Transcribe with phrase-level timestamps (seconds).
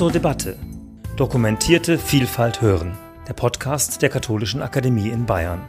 [0.00, 0.56] zur Debatte.
[1.16, 2.96] Dokumentierte Vielfalt hören.
[3.28, 5.60] Der Podcast der Katholischen Akademie in Bayern.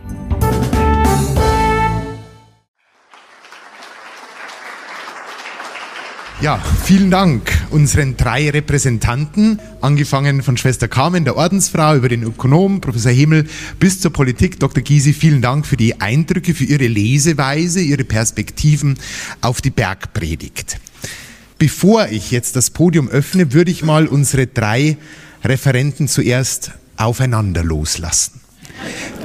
[6.39, 12.79] Ja, vielen Dank unseren drei Repräsentanten, angefangen von Schwester Carmen, der Ordensfrau, über den Ökonom,
[12.79, 14.61] Professor Himmel, bis zur Politik.
[14.61, 14.81] Dr.
[14.81, 18.97] Gysi, vielen Dank für die Eindrücke, für Ihre Leseweise, Ihre Perspektiven
[19.41, 20.79] auf die Bergpredigt.
[21.61, 24.97] Bevor ich jetzt das Podium öffne, würde ich mal unsere drei
[25.43, 28.41] Referenten zuerst aufeinander loslassen.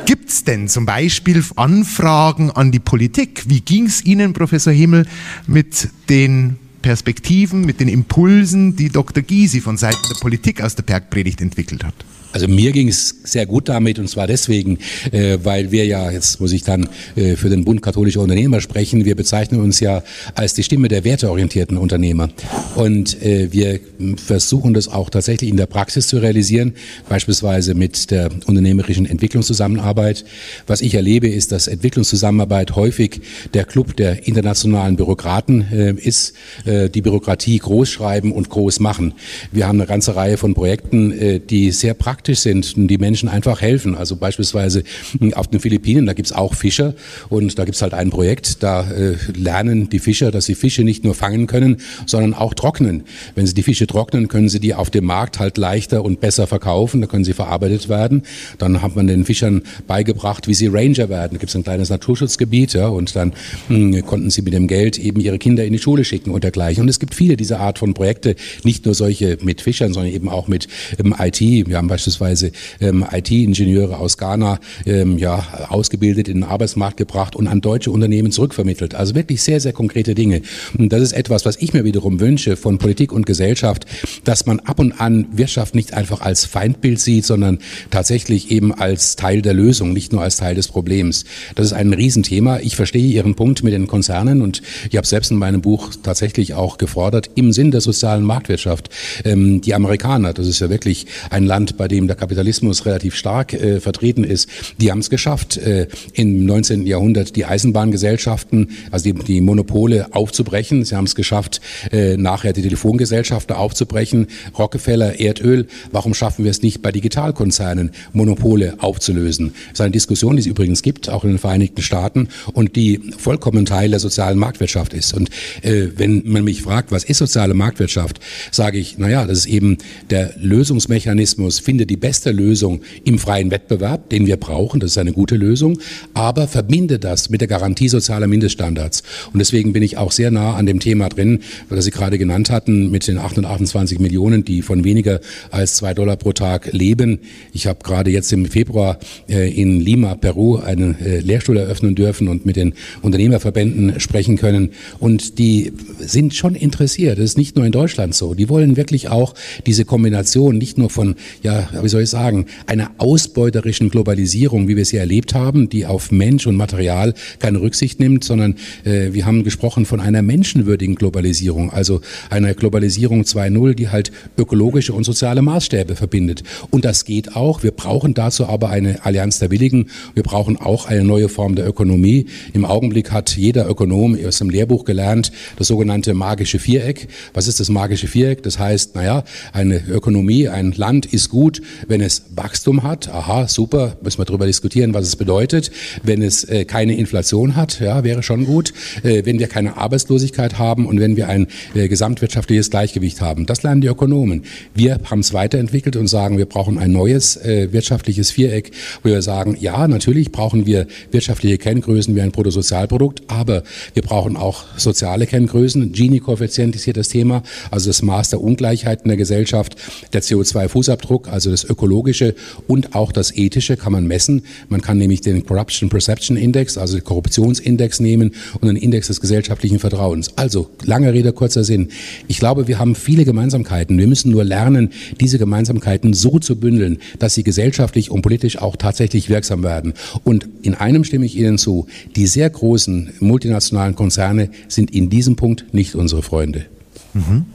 [0.04, 3.44] Gibt es denn zum Beispiel Anfragen an die Politik?
[3.48, 5.06] Wie ging es Ihnen, Professor Himmel,
[5.46, 9.22] mit den Perspektiven, mit den Impulsen, die Dr.
[9.22, 11.94] Gysi von Seiten der Politik aus der Bergpredigt entwickelt hat?
[12.36, 14.76] Also mir ging es sehr gut damit und zwar deswegen,
[15.10, 16.86] äh, weil wir ja, jetzt muss ich dann
[17.16, 20.02] äh, für den Bund katholischer Unternehmer sprechen, wir bezeichnen uns ja
[20.34, 22.28] als die Stimme der werteorientierten Unternehmer.
[22.74, 23.80] Und äh, wir
[24.16, 26.74] versuchen das auch tatsächlich in der Praxis zu realisieren,
[27.08, 30.26] beispielsweise mit der unternehmerischen Entwicklungszusammenarbeit.
[30.66, 33.22] Was ich erlebe, ist, dass Entwicklungszusammenarbeit häufig
[33.54, 36.34] der Club der internationalen Bürokraten äh, ist,
[36.66, 39.14] äh, die Bürokratie groß schreiben und groß machen.
[39.52, 42.98] Wir haben eine ganze Reihe von Projekten, äh, die sehr praktisch praktisch sind und die
[42.98, 43.94] Menschen einfach helfen.
[43.94, 44.82] Also beispielsweise
[45.20, 46.94] hm, auf den Philippinen, da gibt's auch Fischer
[47.28, 51.04] und da gibt's halt ein Projekt, da äh, lernen die Fischer, dass sie Fische nicht
[51.04, 53.04] nur fangen können, sondern auch trocknen.
[53.36, 56.48] Wenn sie die Fische trocknen, können sie die auf dem Markt halt leichter und besser
[56.48, 58.24] verkaufen, da können sie verarbeitet werden.
[58.58, 61.34] Dann hat man den Fischern beigebracht, wie sie Ranger werden.
[61.34, 63.34] Da gibt's ein kleines Naturschutzgebiet ja, und dann
[63.68, 66.42] mh, hm, konnten sie mit dem Geld eben ihre Kinder in die Schule schicken und
[66.42, 66.82] dergleichen.
[66.82, 70.28] Und es gibt viele dieser Art von Projekte, nicht nur solche mit Fischern, sondern eben
[70.28, 70.66] auch mit
[70.98, 71.40] ähm, IT.
[71.40, 77.36] Wir haben beispielsweise beispielsweise ähm, IT-Ingenieure aus Ghana ähm, ja, ausgebildet, in den Arbeitsmarkt gebracht
[77.36, 78.94] und an deutsche Unternehmen zurückvermittelt.
[78.94, 80.42] Also wirklich sehr, sehr konkrete Dinge.
[80.76, 83.86] Und das ist etwas, was ich mir wiederum wünsche von Politik und Gesellschaft,
[84.24, 87.58] dass man ab und an Wirtschaft nicht einfach als Feindbild sieht, sondern
[87.90, 91.24] tatsächlich eben als Teil der Lösung, nicht nur als Teil des Problems.
[91.54, 92.58] Das ist ein Riesenthema.
[92.60, 96.54] Ich verstehe Ihren Punkt mit den Konzernen und ich habe selbst in meinem Buch tatsächlich
[96.54, 98.90] auch gefordert, im Sinn der sozialen Marktwirtschaft,
[99.24, 103.14] ähm, die Amerikaner, das ist ja wirklich ein Land, bei dem dem der Kapitalismus relativ
[103.14, 104.48] stark äh, vertreten ist,
[104.78, 106.86] die haben es geschafft, äh, im 19.
[106.86, 110.84] Jahrhundert die Eisenbahngesellschaften, also die, die Monopole aufzubrechen.
[110.84, 114.26] Sie haben es geschafft, äh, nachher die Telefongesellschaften aufzubrechen.
[114.58, 115.66] Rockefeller, Erdöl.
[115.90, 119.54] Warum schaffen wir es nicht bei Digitalkonzernen, Monopole aufzulösen?
[119.70, 123.00] Das ist eine Diskussion, die es übrigens gibt, auch in den Vereinigten Staaten und die
[123.16, 125.14] vollkommen Teil der sozialen Marktwirtschaft ist.
[125.14, 125.30] Und
[125.62, 128.20] äh, wenn man mich fragt, was ist soziale Marktwirtschaft,
[128.50, 129.78] sage ich, naja, das ist eben
[130.10, 135.36] der Lösungsmechanismus, die beste Lösung im freien Wettbewerb, den wir brauchen, das ist eine gute
[135.36, 135.78] Lösung,
[136.14, 139.02] aber verbinde das mit der Garantie sozialer Mindeststandards.
[139.32, 142.50] Und deswegen bin ich auch sehr nah an dem Thema drin, das Sie gerade genannt
[142.50, 145.20] hatten, mit den 828 Millionen, die von weniger
[145.50, 147.20] als zwei Dollar pro Tag leben.
[147.52, 148.98] Ich habe gerade jetzt im Februar
[149.28, 154.70] äh, in Lima, Peru, einen äh, Lehrstuhl eröffnen dürfen und mit den Unternehmerverbänden sprechen können.
[154.98, 157.18] Und die sind schon interessiert.
[157.18, 158.34] Das ist nicht nur in Deutschland so.
[158.34, 159.34] Die wollen wirklich auch
[159.66, 164.84] diese Kombination nicht nur von ja, wie soll ich sagen, einer ausbeuterischen Globalisierung, wie wir
[164.84, 169.44] sie erlebt haben, die auf Mensch und Material keine Rücksicht nimmt, sondern äh, wir haben
[169.44, 172.00] gesprochen von einer menschenwürdigen Globalisierung, also
[172.30, 176.42] einer Globalisierung 2.0, die halt ökologische und soziale Maßstäbe verbindet.
[176.70, 177.62] Und das geht auch.
[177.62, 179.86] Wir brauchen dazu aber eine Allianz der Willigen.
[180.14, 182.26] Wir brauchen auch eine neue Form der Ökonomie.
[182.52, 187.08] Im Augenblick hat jeder Ökonom aus dem Lehrbuch gelernt, das sogenannte magische Viereck.
[187.34, 188.42] Was ist das magische Viereck?
[188.42, 193.96] Das heißt, naja, eine Ökonomie, ein Land ist gut, wenn es Wachstum hat, aha, super,
[194.02, 195.70] müssen wir darüber diskutieren, was es bedeutet.
[196.02, 198.72] Wenn es äh, keine Inflation hat, ja, wäre schon gut.
[199.02, 203.46] Äh, wenn wir keine Arbeitslosigkeit haben und wenn wir ein äh, gesamtwirtschaftliches Gleichgewicht haben.
[203.46, 204.44] Das lernen die Ökonomen.
[204.74, 208.70] Wir haben es weiterentwickelt und sagen, wir brauchen ein neues äh, wirtschaftliches Viereck,
[209.02, 213.62] wo wir sagen, ja, natürlich brauchen wir wirtschaftliche Kenngrößen wie ein Bruttosozialprodukt, aber
[213.94, 215.92] wir brauchen auch soziale Kenngrößen.
[215.92, 219.76] Gini-Koeffizient ist hier das Thema, also das Maß der Ungleichheiten der Gesellschaft,
[220.12, 222.34] der CO2-Fußabdruck, also das ökologische
[222.66, 224.42] und auch das ethische kann man messen.
[224.68, 229.20] Man kann nämlich den Corruption Perception Index, also den Korruptionsindex nehmen und den Index des
[229.20, 230.36] gesellschaftlichen Vertrauens.
[230.36, 231.88] Also, lange Rede, kurzer Sinn.
[232.28, 233.98] Ich glaube, wir haben viele Gemeinsamkeiten.
[233.98, 238.76] Wir müssen nur lernen, diese Gemeinsamkeiten so zu bündeln, dass sie gesellschaftlich und politisch auch
[238.76, 239.94] tatsächlich wirksam werden.
[240.24, 241.86] Und in einem stimme ich Ihnen zu.
[242.14, 246.66] Die sehr großen multinationalen Konzerne sind in diesem Punkt nicht unsere Freunde.
[247.14, 247.46] Mhm.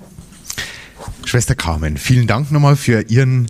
[1.25, 3.48] Schwester Carmen, vielen Dank nochmal für Ihren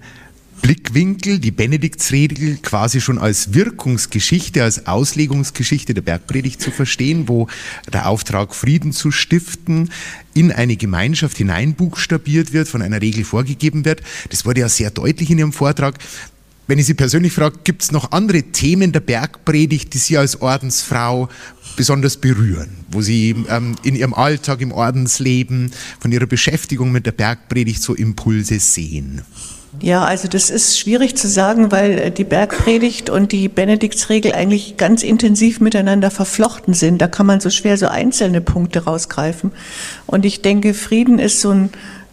[0.62, 7.48] Blickwinkel, die Benediktsregel quasi schon als Wirkungsgeschichte, als Auslegungsgeschichte der Bergpredigt zu verstehen, wo
[7.92, 9.90] der Auftrag, Frieden zu stiften,
[10.34, 14.02] in eine Gemeinschaft hineinbuchstabiert wird, von einer Regel vorgegeben wird.
[14.30, 15.98] Das wurde ja sehr deutlich in Ihrem Vortrag.
[16.68, 20.42] Wenn ich Sie persönlich frage, gibt es noch andere Themen der Bergpredigt, die Sie als
[20.42, 21.28] Ordensfrau
[21.76, 27.14] besonders berühren, wo Sie ähm, in Ihrem Alltag, im Ordensleben, von Ihrer Beschäftigung mit der
[27.14, 29.24] Bergpredigt so Impulse sehen?
[29.82, 34.78] Ja, also das ist schwierig zu sagen, weil äh, die Bergpredigt und die Benediktsregel eigentlich
[34.78, 37.02] ganz intensiv miteinander verflochten sind.
[37.02, 39.52] Da kann man so schwer so einzelne Punkte rausgreifen.
[40.06, 41.70] Und ich denke, Frieden ist so ein,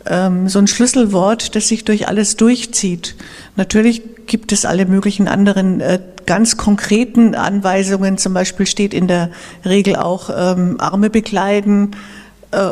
[0.06, 3.16] ähm, so ein Schlüsselwort, das sich durch alles durchzieht.
[3.56, 8.16] Natürlich gibt es alle möglichen anderen äh, ganz konkreten Anweisungen.
[8.16, 9.30] Zum Beispiel steht in der
[9.66, 11.96] Regel auch ähm, Arme bekleiden,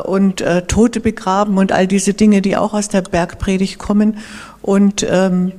[0.05, 4.19] und äh, Tote begraben und all diese Dinge, die auch aus der Bergpredigt kommen.
[4.63, 5.53] Und ähm,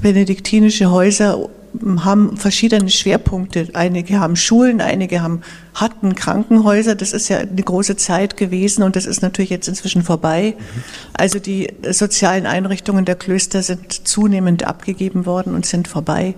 [0.00, 1.48] benediktinische Häuser
[2.00, 3.68] haben verschiedene Schwerpunkte.
[3.74, 5.42] Einige haben Schulen, einige haben
[5.74, 6.94] hatten Krankenhäuser.
[6.94, 10.56] Das ist ja eine große Zeit gewesen und das ist natürlich jetzt inzwischen vorbei.
[11.12, 16.34] Also die sozialen Einrichtungen der Klöster sind zunehmend abgegeben worden und sind vorbei.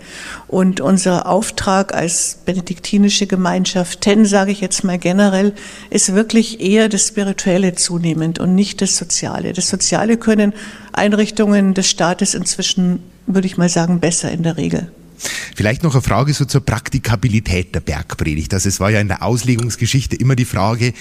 [0.48, 5.54] Und unser Auftrag als benediktinische Gemeinschaft, TEN sage ich jetzt mal generell,
[5.90, 9.52] ist wirklich eher das Spirituelle zunehmend und nicht das Soziale.
[9.54, 10.52] Das Soziale können
[10.92, 14.92] Einrichtungen des Staates inzwischen, würde ich mal sagen, besser in der Regel.
[15.54, 18.52] Vielleicht noch eine Frage so zur Praktikabilität der Bergpredigt.
[18.54, 20.92] Also es war ja in der Auslegungsgeschichte immer die Frage,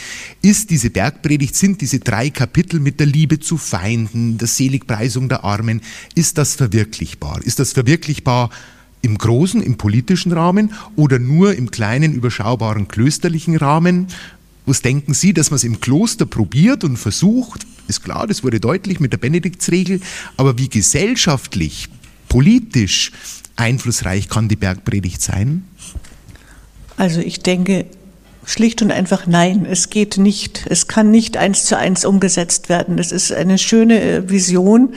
[0.42, 5.44] ist diese Bergpredigt, sind diese drei Kapitel mit der Liebe zu Feinden, der Seligpreisung der
[5.44, 5.82] Armen,
[6.16, 7.42] ist das verwirklichbar?
[7.44, 8.50] Ist das verwirklichbar
[9.02, 14.08] im großen, im politischen Rahmen oder nur im kleinen, überschaubaren klösterlichen Rahmen?
[14.66, 17.66] Was denken Sie, dass man es im Kloster probiert und versucht?
[17.88, 20.02] Ist klar, das wurde deutlich mit der Benediktsregel,
[20.38, 21.90] aber wie gesellschaftlich,
[22.30, 23.12] politisch
[23.56, 25.64] einflussreich kann die Bergpredigt sein?
[26.98, 27.86] Also ich denke
[28.46, 30.66] schlicht und einfach nein, es geht nicht.
[30.70, 32.98] Es kann nicht eins zu eins umgesetzt werden.
[32.98, 34.94] Das ist eine schöne äh, Vision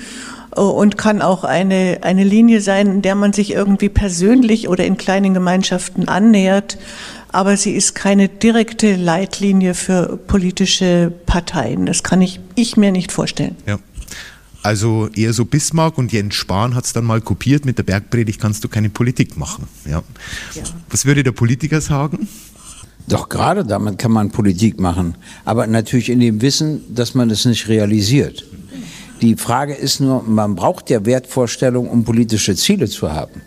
[0.56, 4.84] äh, und kann auch eine, eine Linie sein, in der man sich irgendwie persönlich oder
[4.84, 6.78] in kleinen Gemeinschaften annähert.
[7.32, 11.84] Aber sie ist keine direkte Leitlinie für politische Parteien.
[11.84, 13.56] Das kann ich, ich mir nicht vorstellen.
[13.66, 13.78] Ja.
[14.64, 18.40] Also eher so Bismarck und Jens Spahn hat es dann mal kopiert, mit der Bergpredigt
[18.40, 19.68] kannst du keine Politik machen.
[19.84, 20.02] Ja.
[20.54, 20.62] ja.
[20.88, 22.26] Was würde der Politiker sagen?
[23.06, 27.44] Doch gerade damit kann man Politik machen, aber natürlich in dem Wissen, dass man es
[27.44, 28.46] nicht realisiert.
[29.20, 33.42] Die Frage ist nur, man braucht ja Wertvorstellungen, um politische Ziele zu haben.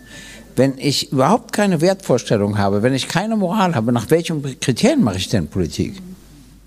[0.56, 5.18] Wenn ich überhaupt keine Wertvorstellung habe, wenn ich keine Moral habe, nach welchen Kriterien mache
[5.18, 5.96] ich denn Politik?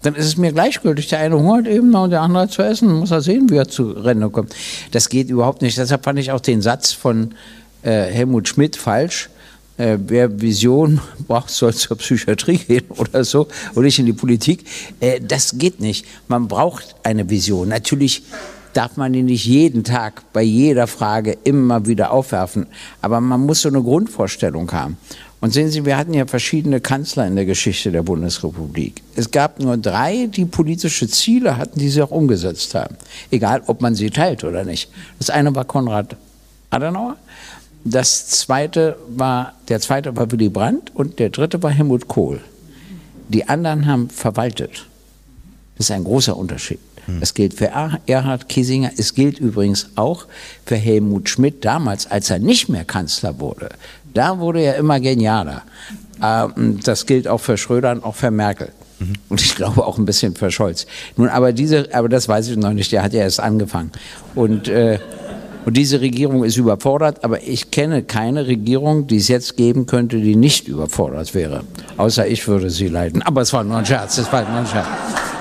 [0.03, 1.09] Dann ist es mir gleichgültig.
[1.09, 2.93] Der eine hungert eben und der andere hat zu essen.
[2.93, 4.55] Muss er sehen, wie er zu Rennen kommt.
[4.93, 5.77] Das geht überhaupt nicht.
[5.77, 7.35] Deshalb fand ich auch den Satz von
[7.83, 9.29] äh, Helmut Schmidt falsch.
[9.77, 14.65] Äh, wer Vision braucht, soll zur Psychiatrie gehen oder so und nicht in die Politik.
[15.01, 16.07] Äh, das geht nicht.
[16.29, 17.69] Man braucht eine Vision.
[17.69, 18.23] Natürlich
[18.73, 22.67] darf man die nicht jeden Tag bei jeder Frage immer wieder aufwerfen.
[23.03, 24.97] Aber man muss so eine Grundvorstellung haben.
[25.41, 29.03] Und sehen Sie, wir hatten ja verschiedene Kanzler in der Geschichte der Bundesrepublik.
[29.17, 32.97] Es gab nur drei, die politische Ziele hatten, die sie auch umgesetzt haben.
[33.31, 34.91] Egal, ob man sie teilt oder nicht.
[35.19, 36.17] Das eine war Konrad
[36.69, 37.17] Adenauer.
[37.85, 42.41] Das zweite war, der zweite war Willy Brandt und der dritte war Helmut Kohl.
[43.29, 44.87] Die anderen haben verwaltet.
[45.79, 46.81] Das ist ein großer Unterschied.
[47.19, 47.73] Das gilt für
[48.07, 48.93] Erhard Kiesinger.
[48.97, 50.27] Es gilt übrigens auch
[50.65, 53.71] für Helmut Schmidt damals, als er nicht mehr Kanzler wurde.
[54.15, 55.63] Da wurde er immer genialer.
[56.23, 58.73] Ähm, das gilt auch für Schröder und auch für Merkel.
[58.99, 59.13] Mhm.
[59.29, 60.87] Und ich glaube auch ein bisschen für Scholz.
[61.17, 63.91] Nun, aber diese, aber das weiß ich noch nicht, der hat ja erst angefangen.
[64.35, 64.99] Und, äh,
[65.65, 70.19] und diese Regierung ist überfordert, aber ich kenne keine Regierung, die es jetzt geben könnte,
[70.19, 71.65] die nicht überfordert wäre.
[71.97, 73.23] Außer ich würde sie leiten.
[73.23, 74.87] Aber es war nur ein Scherz, es war nur ein Scherz.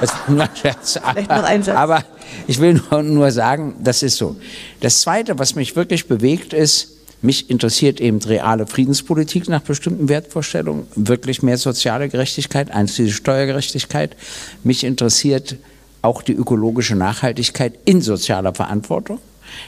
[0.01, 0.99] Es war nur ein Scherz.
[1.11, 1.75] Vielleicht noch ein Satz.
[1.77, 2.03] Aber
[2.47, 4.35] ich will nur, nur sagen, das ist so.
[4.81, 10.87] Das Zweite, was mich wirklich bewegt, ist, mich interessiert eben reale Friedenspolitik nach bestimmten Wertvorstellungen,
[10.95, 14.15] wirklich mehr soziale Gerechtigkeit, einschließlich Steuergerechtigkeit.
[14.63, 15.57] Mich interessiert
[16.01, 19.19] auch die ökologische Nachhaltigkeit in sozialer Verantwortung.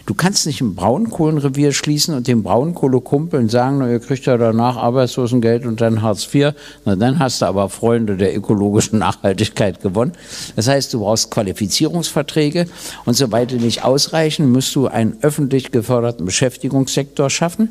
[0.06, 4.78] Du kannst nicht ein Braunkohlenrevier schließen und dem Braunkohlekumpeln sagen, na, ihr kriegt ja danach
[4.78, 6.54] Arbeitslosengeld und dann Hartz IV.
[6.86, 10.14] Na, dann hast du aber Freunde der ökologischen Nachhaltigkeit gewonnen.
[10.56, 12.68] Das heißt, du brauchst Qualifizierungsverträge
[13.06, 17.70] und soweit die nicht ausreichen, musst du einen öffentlich geförderten Beschäftigungssektor schaffen,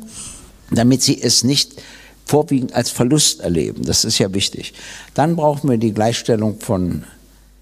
[0.71, 1.81] damit sie es nicht
[2.25, 3.83] vorwiegend als Verlust erleben.
[3.83, 4.73] Das ist ja wichtig.
[5.13, 7.03] Dann brauchen wir die Gleichstellung von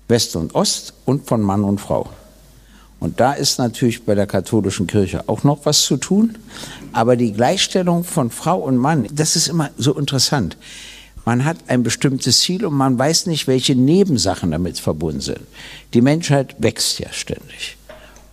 [0.07, 2.09] West und Ost und von Mann und Frau.
[2.99, 6.37] Und da ist natürlich bei der katholischen Kirche auch noch was zu tun.
[6.91, 10.57] Aber die Gleichstellung von Frau und Mann, das ist immer so interessant.
[11.25, 15.41] Man hat ein bestimmtes Ziel und man weiß nicht, welche Nebensachen damit verbunden sind.
[15.93, 17.77] Die Menschheit wächst ja ständig.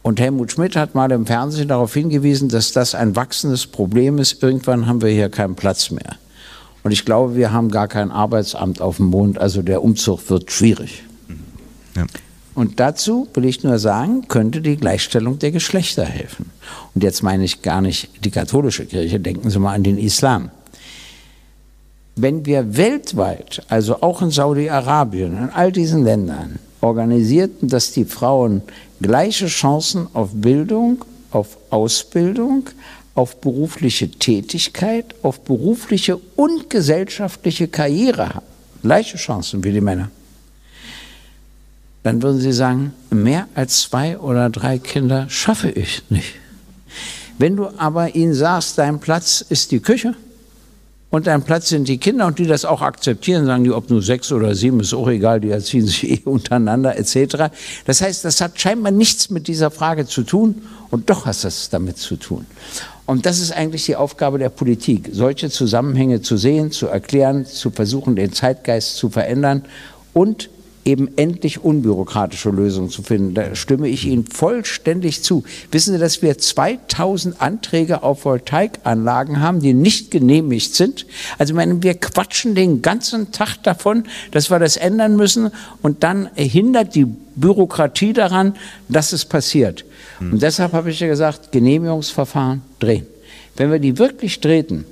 [0.03, 4.43] Und Helmut Schmidt hat mal im Fernsehen darauf hingewiesen, dass das ein wachsendes Problem ist.
[4.43, 6.17] Irgendwann haben wir hier keinen Platz mehr.
[6.85, 9.39] Und ich glaube, wir haben gar kein Arbeitsamt auf dem Mond.
[9.39, 11.03] Also der Umzug wird schwierig.
[11.97, 12.07] Ja.
[12.57, 16.51] Und dazu will ich nur sagen, könnte die Gleichstellung der Geschlechter helfen.
[16.95, 20.51] Und jetzt meine ich gar nicht die katholische Kirche, denken Sie mal an den Islam.
[22.17, 28.63] Wenn wir weltweit, also auch in Saudi-Arabien, in all diesen Ländern, organisierten, dass die Frauen
[29.03, 32.71] gleiche Chancen auf Bildung, auf Ausbildung,
[33.15, 38.47] auf berufliche Tätigkeit, auf berufliche und gesellschaftliche Karriere haben,
[38.83, 40.11] gleiche Chancen wie die Männer,
[42.07, 46.35] dann würden sie sagen, mehr als zwei oder drei Kinder schaffe ich nicht.
[47.37, 50.15] Wenn du aber ihnen sagst, dein Platz ist die Küche,
[51.11, 54.03] und dein Platz sind die Kinder und die das auch akzeptieren, sagen die, ob nur
[54.03, 57.51] sechs oder sieben, ist auch egal, die erziehen sich eh untereinander etc.
[57.87, 61.71] Das heißt, das hat scheinbar nichts mit dieser Frage zu tun und doch hat das
[61.71, 62.47] damit zu tun.
[63.07, 67.71] Und das ist eigentlich die Aufgabe der Politik, solche Zusammenhänge zu sehen, zu erklären, zu
[67.71, 69.65] versuchen, den Zeitgeist zu verändern
[70.13, 70.51] und
[70.87, 73.35] eben endlich unbürokratische Lösungen zu finden.
[73.35, 75.45] Da stimme ich Ihnen vollständig zu.
[75.73, 81.07] Wissen Sie, dass wir 2000 Anträge auf Voltaikanlagen haben, die nicht genehmigt sind?
[81.39, 85.51] Also ich meine, wir quatschen den ganzen Tag davon, dass wir das ändern müssen
[85.83, 88.55] und dann hindert die Bürokratie daran,
[88.89, 89.85] dass es passiert.
[90.19, 90.35] Hm.
[90.35, 93.07] Und deshalb habe ich ja gesagt, Genehmigungsverfahren drehen.
[93.57, 94.85] Wenn wir die wirklich drehten,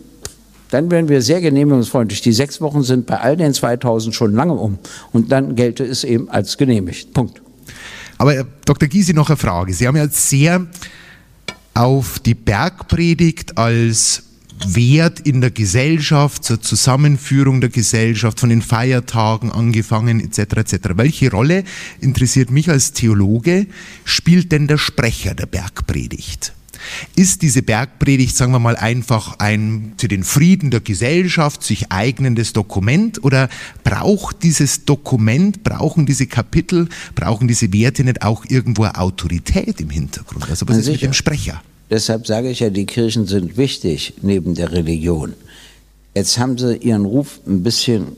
[0.75, 2.21] dann wären wir sehr genehmigungsfreundlich.
[2.21, 4.79] Die sechs Wochen sind bei all den 2000 schon lange um.
[5.13, 7.15] Und dann gelte es eben als genehmigt.
[7.15, 7.41] Punkt.
[8.19, 8.89] Aber äh, Dr.
[8.89, 9.73] Gysi, noch eine Frage.
[9.73, 10.67] Sie haben ja sehr
[11.75, 14.25] auf die Bergpredigt als
[14.67, 20.57] Wert in der Gesellschaft, zur Zusammenführung der Gesellschaft, von den Feiertagen angefangen, etc.
[20.57, 20.79] etc.
[20.97, 21.63] Welche Rolle
[22.01, 23.69] interessiert mich als Theologe,
[24.05, 26.53] spielt denn der Sprecher der Bergpredigt?
[27.17, 32.53] Ist diese Bergpredigt, sagen wir mal, einfach ein für den Frieden der Gesellschaft sich eignendes
[32.53, 33.49] Dokument oder
[33.83, 40.49] braucht dieses Dokument, brauchen diese Kapitel, brauchen diese Werte nicht auch irgendwo Autorität im Hintergrund?
[40.49, 41.63] Also was ist mit dem Sprecher?
[41.91, 45.35] Deshalb sage ich ja, die Kirchen sind wichtig neben der Religion.
[46.15, 48.09] Jetzt haben sie ihren Ruf ein bisschen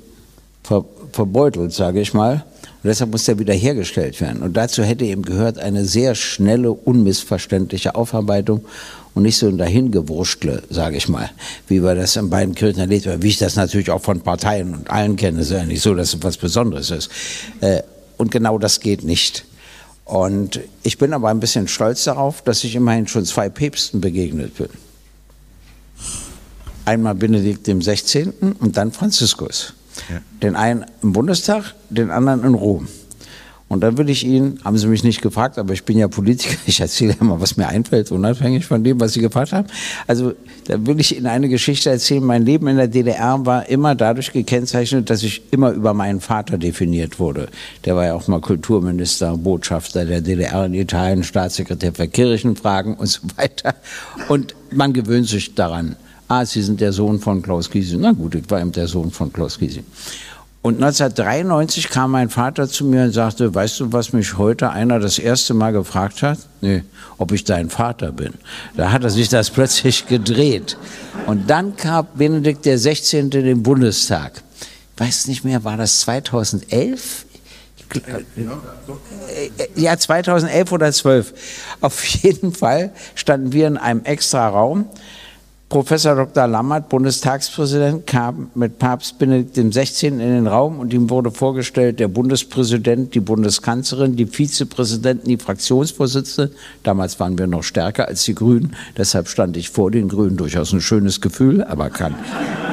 [0.62, 2.44] ver verbeutelt, sage ich mal.
[2.86, 4.42] Und deshalb muss der wiederhergestellt werden.
[4.42, 8.64] Und dazu hätte eben gehört eine sehr schnelle, unmissverständliche Aufarbeitung
[9.12, 11.28] und nicht so ein Dahingewurschtle, sage ich mal,
[11.66, 14.72] wie wir das in beiden Kirchen erlebt haben, wie ich das natürlich auch von Parteien
[14.72, 15.40] und allen kenne.
[15.40, 17.10] Es ist ja nicht so, dass es was Besonderes ist.
[17.60, 17.82] Äh,
[18.18, 19.46] und genau das geht nicht.
[20.04, 24.56] Und ich bin aber ein bisschen stolz darauf, dass ich immerhin schon zwei Päpsten begegnet
[24.58, 24.68] bin.
[26.84, 28.32] Einmal Benedikt dem 16.
[28.60, 29.74] und dann Franziskus.
[30.10, 30.20] Ja.
[30.42, 32.88] Den einen im Bundestag, den anderen in Rom.
[33.68, 36.54] Und dann würde ich Ihnen, haben Sie mich nicht gefragt, aber ich bin ja Politiker,
[36.66, 39.66] ich erzähle immer, was mir einfällt, unabhängig von dem, was Sie gefragt haben.
[40.06, 40.34] Also
[40.66, 42.22] da will ich Ihnen eine Geschichte erzählen.
[42.22, 46.58] Mein Leben in der DDR war immer dadurch gekennzeichnet, dass ich immer über meinen Vater
[46.58, 47.48] definiert wurde.
[47.84, 53.06] Der war ja auch mal Kulturminister, Botschafter der DDR in Italien, Staatssekretär für Kirchenfragen und
[53.06, 53.74] so weiter.
[54.28, 55.96] Und man gewöhnt sich daran
[56.28, 57.96] ah, Sie sind der Sohn von Klaus Gysi.
[57.96, 59.84] Na gut, ich war eben der Sohn von Klaus Gysi.
[60.66, 64.98] Und 1993 kam mein Vater zu mir und sagte, weißt du, was mich heute einer
[64.98, 66.40] das erste Mal gefragt hat?
[66.60, 66.82] Nee,
[67.18, 68.34] ob ich dein Vater bin.
[68.76, 70.76] Da hat er sich das plötzlich gedreht.
[71.26, 73.30] Und dann kam Benedikt der 16.
[73.30, 74.42] in den Bundestag.
[74.96, 77.26] Ich weiß nicht mehr, war das 2011?
[79.76, 81.34] Ja, 2011 oder 12.
[81.80, 84.86] Auf jeden Fall standen wir in einem extra Raum
[85.68, 86.46] Professor Dr.
[86.46, 90.06] Lammert, Bundestagspräsident, kam mit Papst Benedikt XVI.
[90.06, 96.54] in den Raum und ihm wurde vorgestellt der Bundespräsident, die Bundeskanzlerin, die Vizepräsidenten, die Fraktionsvorsitzende.
[96.84, 100.36] Damals waren wir noch stärker als die Grünen, deshalb stand ich vor den Grünen.
[100.36, 102.14] Durchaus ein schönes Gefühl, aber kann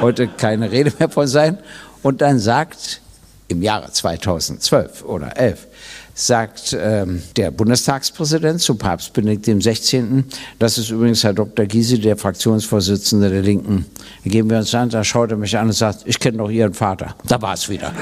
[0.00, 1.58] heute keine Rede mehr von sein.
[2.04, 3.00] Und dann sagt
[3.48, 5.66] im Jahre 2012 oder 11
[6.14, 10.24] sagt ähm, der Bundestagspräsident zu Papst Benedikt XVI.
[10.58, 11.66] Das ist übrigens Herr Dr.
[11.66, 13.86] Gysi, der Fraktionsvorsitzende der Linken.
[14.24, 16.50] Da geben wir uns an, da schaut er mich an und sagt, ich kenne doch
[16.50, 17.16] Ihren Vater.
[17.26, 17.92] Da war es wieder.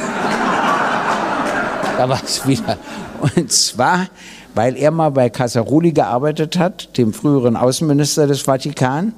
[1.97, 2.76] da war es wieder.
[3.21, 4.09] Und zwar,
[4.54, 9.14] weil er mal bei Casaroli gearbeitet hat, dem früheren Außenminister des Vatikan.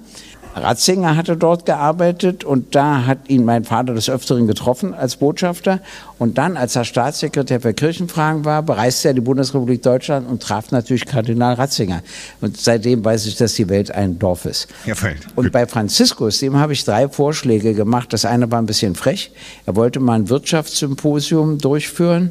[0.54, 5.80] Ratzinger hatte dort gearbeitet und da hat ihn mein Vater des Öfteren getroffen als Botschafter.
[6.18, 10.70] Und dann, als er Staatssekretär für Kirchenfragen war, bereiste er die Bundesrepublik Deutschland und traf
[10.70, 12.02] natürlich Kardinal Ratzinger.
[12.40, 14.68] Und seitdem weiß ich, dass die Welt ein Dorf ist.
[14.86, 14.94] Ja.
[15.34, 18.12] Und bei Franziskus, dem habe ich drei Vorschläge gemacht.
[18.12, 19.32] Das eine war ein bisschen frech.
[19.66, 22.30] Er wollte mal ein Wirtschaftssymposium durchführen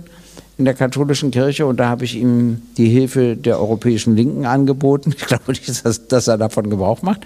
[0.58, 5.16] in der katholischen Kirche und da habe ich ihm die Hilfe der europäischen Linken angeboten.
[5.24, 7.22] Ich glaube nicht, dass, dass er davon Gebrauch macht.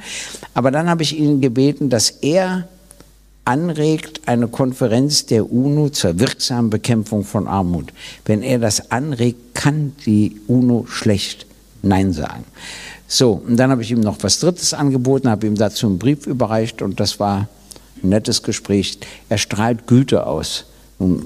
[0.53, 2.67] Aber dann habe ich ihn gebeten, dass er
[3.43, 7.93] anregt eine Konferenz der UNO zur wirksamen Bekämpfung von Armut.
[8.25, 11.45] Wenn er das anregt, kann die UNO schlecht
[11.81, 12.43] Nein sagen.
[13.07, 16.27] So, und dann habe ich ihm noch was Drittes angeboten, habe ihm dazu einen Brief
[16.27, 17.47] überreicht und das war
[18.03, 18.99] ein nettes Gespräch.
[19.29, 20.65] Er strahlt Güte aus.
[20.99, 21.23] Und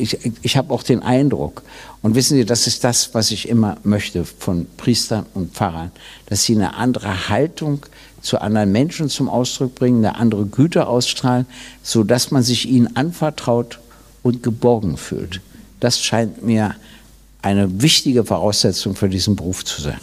[0.00, 1.62] ich, ich habe auch den Eindruck,
[2.02, 5.90] und wissen Sie, das ist das, was ich immer möchte von Priestern und Pfarrern,
[6.26, 7.84] dass sie eine andere Haltung
[8.22, 11.46] zu anderen Menschen zum Ausdruck bringen, eine andere Güte ausstrahlen,
[11.82, 13.80] sodass man sich ihnen anvertraut
[14.22, 15.40] und geborgen fühlt.
[15.78, 16.74] Das scheint mir
[17.42, 19.98] eine wichtige Voraussetzung für diesen Beruf zu sein.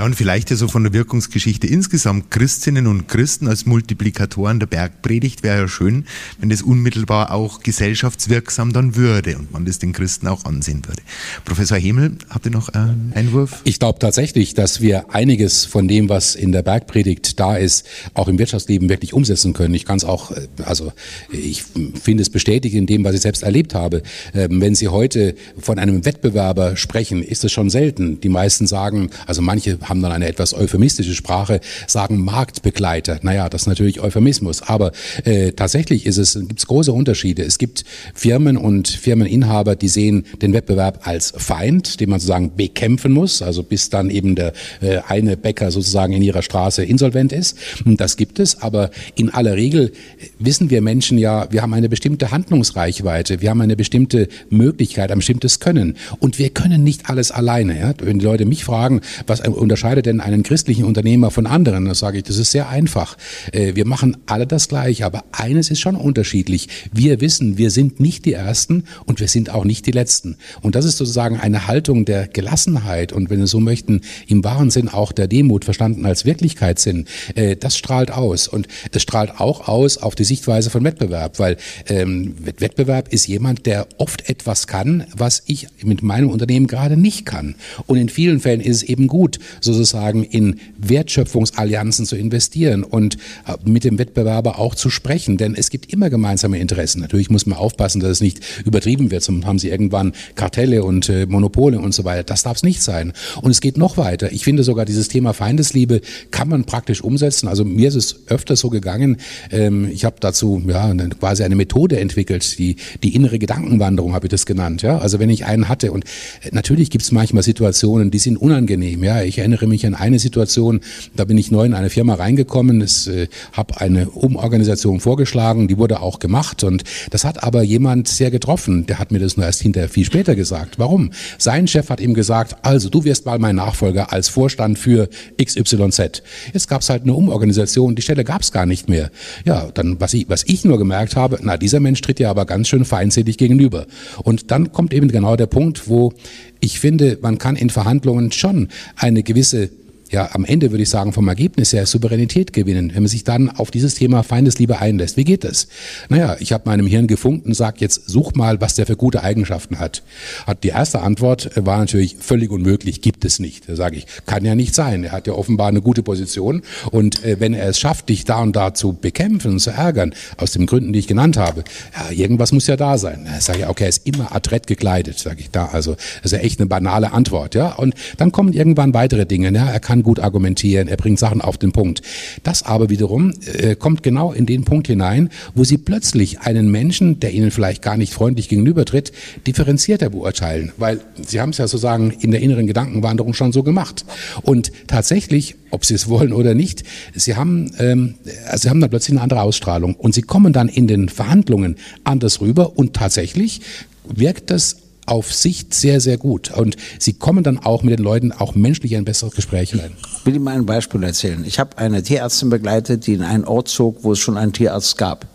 [0.00, 2.30] Ja, und vielleicht ja so von der Wirkungsgeschichte insgesamt.
[2.30, 6.06] Christinnen und Christen als Multiplikatoren der Bergpredigt wäre ja schön,
[6.38, 11.02] wenn das unmittelbar auch gesellschaftswirksam dann würde und man das den Christen auch ansehen würde.
[11.44, 13.60] Professor Hemel, habt ihr noch einen Einwurf?
[13.64, 18.28] Ich glaube tatsächlich, dass wir einiges von dem, was in der Bergpredigt da ist, auch
[18.28, 19.74] im Wirtschaftsleben wirklich umsetzen können.
[19.74, 20.94] Ich kann es auch, äh, also
[21.30, 21.64] ich
[22.02, 24.02] finde es bestätigt in dem, was ich selbst erlebt habe.
[24.32, 28.18] Ähm, wenn Sie heute von einem Wettbewerber sprechen, ist es schon selten.
[28.22, 33.18] Die meisten sagen, also manche haben dann eine etwas euphemistische Sprache, sagen Marktbegleiter.
[33.22, 34.62] Naja, das ist natürlich Euphemismus.
[34.62, 34.92] Aber
[35.24, 37.42] äh, tatsächlich ist es, gibt es große Unterschiede.
[37.42, 43.12] Es gibt Firmen und Firmeninhaber, die sehen den Wettbewerb als Feind, den man sozusagen bekämpfen
[43.12, 47.58] muss, also bis dann eben der äh, eine Bäcker sozusagen in ihrer Straße insolvent ist.
[47.84, 49.92] Das gibt es, aber in aller Regel
[50.38, 55.18] wissen wir Menschen ja, wir haben eine bestimmte Handlungsreichweite, wir haben eine bestimmte Möglichkeit, ein
[55.18, 55.96] bestimmtes Können.
[56.20, 57.78] Und wir können nicht alles alleine.
[57.78, 57.94] Ja?
[57.98, 61.86] Wenn die Leute mich fragen, was unterscheidet unterscheidet denn einen christlichen Unternehmer von anderen?
[61.86, 63.16] Da sage ich, das ist sehr einfach.
[63.52, 66.68] Äh, wir machen alle das Gleiche, aber eines ist schon unterschiedlich.
[66.92, 70.36] Wir wissen, wir sind nicht die Ersten und wir sind auch nicht die Letzten.
[70.60, 74.68] Und das ist sozusagen eine Haltung der Gelassenheit und wenn Sie so möchten, im wahren
[74.70, 77.06] Sinn auch der Demut, verstanden als Wirklichkeitssinn.
[77.34, 78.48] Äh, das strahlt aus.
[78.48, 81.56] Und es strahlt auch aus auf die Sichtweise von Wettbewerb, weil
[81.88, 87.24] ähm, Wettbewerb ist jemand, der oft etwas kann, was ich mit meinem Unternehmen gerade nicht
[87.24, 87.54] kann.
[87.86, 93.54] Und in vielen Fällen ist es eben gut, sozusagen in Wertschöpfungsallianzen zu investieren und äh,
[93.64, 95.36] mit dem Wettbewerber auch zu sprechen.
[95.36, 97.00] Denn es gibt immer gemeinsame Interessen.
[97.00, 101.08] Natürlich muss man aufpassen, dass es nicht übertrieben wird, sonst haben sie irgendwann Kartelle und
[101.08, 102.22] äh, Monopole und so weiter.
[102.22, 103.12] Das darf es nicht sein.
[103.42, 104.32] Und es geht noch weiter.
[104.32, 107.48] Ich finde sogar dieses Thema Feindesliebe kann man praktisch umsetzen.
[107.48, 109.18] Also mir ist es öfter so gegangen.
[109.50, 114.30] Ähm, ich habe dazu ja quasi eine Methode entwickelt, die die innere Gedankenwanderung habe ich
[114.30, 114.82] das genannt.
[114.82, 116.04] Ja, also wenn ich einen hatte und
[116.42, 119.02] äh, natürlich gibt es manchmal Situationen, die sind unangenehm.
[119.04, 120.80] Ja, ich erinnere erinnere mich an eine Situation,
[121.16, 125.76] da bin ich neu in eine Firma reingekommen, es, äh, habe eine Umorganisation vorgeschlagen, die
[125.76, 129.46] wurde auch gemacht und das hat aber jemand sehr getroffen, der hat mir das nur
[129.46, 130.78] erst hinterher viel später gesagt.
[130.78, 131.10] Warum?
[131.38, 135.08] Sein Chef hat ihm gesagt, also du wirst mal mein Nachfolger als Vorstand für
[135.42, 136.22] XYZ.
[136.52, 139.10] Jetzt gab es halt eine Umorganisation, die Stelle gab es gar nicht mehr.
[139.44, 142.44] Ja, dann was ich, was ich nur gemerkt habe, na dieser Mensch tritt ja aber
[142.44, 143.86] ganz schön feindselig gegenüber.
[144.22, 146.12] Und dann kommt eben genau der Punkt, wo
[146.60, 149.70] ich finde, man kann in Verhandlungen schon eine gewisse
[150.10, 153.48] ja, am Ende würde ich sagen, vom Ergebnis her Souveränität gewinnen, wenn man sich dann
[153.48, 155.16] auf dieses Thema Feindesliebe einlässt.
[155.16, 155.68] Wie geht das?
[156.08, 159.22] Naja, ich habe meinem Hirn gefunkt und sage jetzt, such mal, was der für gute
[159.22, 160.02] Eigenschaften hat.
[160.46, 163.68] Hat die erste Antwort war natürlich völlig unmöglich, gibt es nicht.
[163.68, 165.04] Da sage ich, kann ja nicht sein.
[165.04, 168.40] Er hat ja offenbar eine gute Position und äh, wenn er es schafft, dich da
[168.40, 172.10] und da zu bekämpfen und zu ärgern, aus den Gründen, die ich genannt habe, ja,
[172.10, 173.26] irgendwas muss ja da sein.
[173.26, 175.66] Da sage ich, okay, er ist immer adrett gekleidet, sage ich da.
[175.66, 177.74] Also das ist ja echt eine banale Antwort, ja.
[177.74, 179.52] Und dann kommen irgendwann weitere Dinge.
[179.52, 182.02] Ja, er kann kann gut argumentieren, er bringt Sachen auf den Punkt.
[182.42, 187.20] Das aber wiederum äh, kommt genau in den Punkt hinein, wo Sie plötzlich einen Menschen,
[187.20, 189.12] der Ihnen vielleicht gar nicht freundlich gegenübertritt,
[189.46, 194.04] differenzierter beurteilen, weil Sie haben es ja sozusagen in der inneren Gedankenwanderung schon so gemacht.
[194.42, 196.84] Und tatsächlich, ob Sie es wollen oder nicht,
[197.14, 198.14] Sie haben, ähm,
[198.56, 202.40] Sie haben da plötzlich eine andere Ausstrahlung und Sie kommen dann in den Verhandlungen anders
[202.40, 203.60] rüber und tatsächlich
[204.04, 204.76] wirkt das
[205.10, 206.50] auf Sicht sehr, sehr gut.
[206.52, 209.92] Und sie kommen dann auch mit den Leuten auch menschlich ein besseres Gespräch rein.
[210.18, 211.44] Ich will Ihnen mal ein Beispiel erzählen.
[211.44, 214.96] Ich habe eine Tierärztin begleitet, die in einen Ort zog, wo es schon einen Tierarzt
[214.98, 215.26] gab.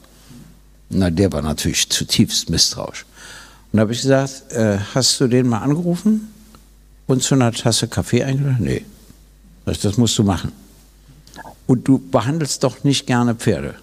[0.90, 3.06] Na, der war natürlich zutiefst misstrauisch.
[3.72, 6.30] Und da habe ich gesagt, äh, hast du den mal angerufen
[7.08, 8.58] und zu einer Tasse Kaffee eingeladen?
[8.60, 8.86] Nee.
[9.66, 10.52] Das, das musst du machen.
[11.68, 13.76] und du behandelst doch nicht gerne Pferde.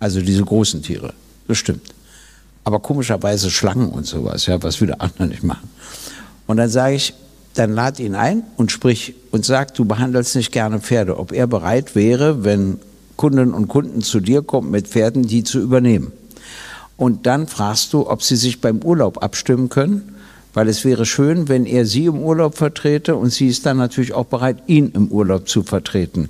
[0.00, 1.14] Also diese großen Tiere.
[1.48, 1.94] Das stimmt.
[2.64, 5.68] Aber komischerweise Schlangen und sowas, ja, was wieder andere nicht machen.
[6.46, 7.14] Und dann sage ich,
[7.54, 11.46] dann lad ihn ein und sprich und sag, du behandelst nicht gerne Pferde, ob er
[11.46, 12.78] bereit wäre, wenn
[13.16, 16.12] Kundinnen und Kunden zu dir kommen mit Pferden, die zu übernehmen.
[16.96, 20.14] Und dann fragst du, ob sie sich beim Urlaub abstimmen können,
[20.54, 24.12] weil es wäre schön, wenn er sie im Urlaub vertrete und sie ist dann natürlich
[24.12, 26.28] auch bereit, ihn im Urlaub zu vertreten.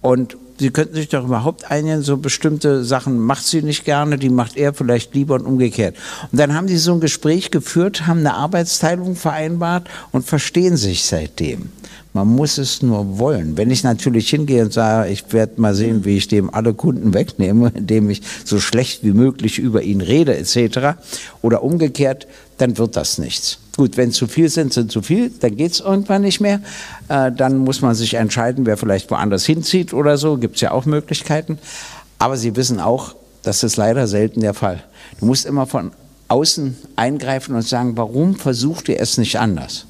[0.00, 4.28] Und Sie könnten sich doch überhaupt einigen, so bestimmte Sachen macht sie nicht gerne, die
[4.28, 5.96] macht er vielleicht lieber und umgekehrt.
[6.30, 11.04] Und dann haben die so ein Gespräch geführt, haben eine Arbeitsteilung vereinbart und verstehen sich
[11.06, 11.70] seitdem.
[12.12, 13.56] Man muss es nur wollen.
[13.56, 17.14] Wenn ich natürlich hingehe und sage, ich werde mal sehen, wie ich dem alle Kunden
[17.14, 20.98] wegnehme, indem ich so schlecht wie möglich über ihn rede etc.
[21.42, 22.26] oder umgekehrt,
[22.58, 23.58] dann wird das nichts.
[23.76, 26.60] Gut, wenn zu viel sind, sind zu viel, dann geht es irgendwann nicht mehr.
[27.08, 30.36] Äh, dann muss man sich entscheiden, wer vielleicht woanders hinzieht oder so.
[30.36, 31.58] Gibt es ja auch Möglichkeiten.
[32.18, 34.82] Aber Sie wissen auch, das ist leider selten der Fall.
[35.20, 35.92] Du musst immer von
[36.30, 39.86] außen eingreifen und sagen, warum versucht ihr es nicht anders?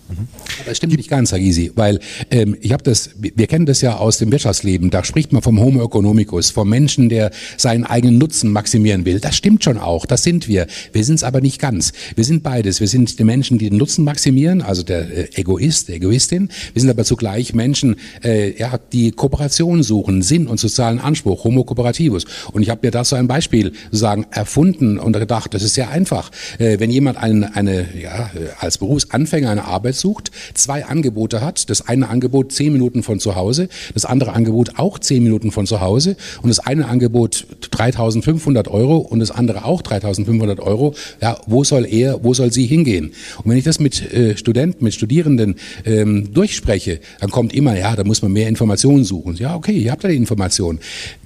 [0.66, 2.00] Das stimmt nicht ganz, Herr Gysi, weil
[2.30, 5.60] ähm, ich habe das, wir kennen das ja aus dem Wirtschaftsleben, da spricht man vom
[5.60, 9.20] Homo economicus, vom Menschen, der seinen eigenen Nutzen maximieren will.
[9.20, 10.66] Das stimmt schon auch, das sind wir.
[10.92, 11.92] Wir sind es aber nicht ganz.
[12.16, 12.80] Wir sind beides.
[12.80, 16.50] Wir sind die Menschen, die den Nutzen maximieren, also der äh, Egoist, der Egoistin.
[16.72, 21.64] Wir sind aber zugleich Menschen, äh, ja, die Kooperation suchen, Sinn und sozialen Anspruch, Homo
[21.64, 22.24] cooperativus.
[22.52, 25.90] Und ich habe mir da so ein Beispiel sozusagen erfunden und gedacht, das ist sehr
[25.90, 26.29] einfach.
[26.58, 31.70] Äh, wenn jemand eine, eine ja, als Berufsanfänger eine Arbeit sucht, zwei Angebote hat.
[31.70, 35.66] Das eine Angebot zehn Minuten von zu Hause, das andere Angebot auch zehn Minuten von
[35.66, 40.94] zu Hause und das eine Angebot 3.500 Euro und das andere auch 3.500 Euro.
[41.20, 43.12] Ja, wo soll er, wo soll sie hingehen?
[43.38, 47.96] Und wenn ich das mit äh, Studenten, mit Studierenden ähm, durchspreche, dann kommt immer, ja,
[47.96, 49.36] da muss man mehr Informationen suchen.
[49.36, 50.80] Ja, okay, ihr habt ja die Informationen.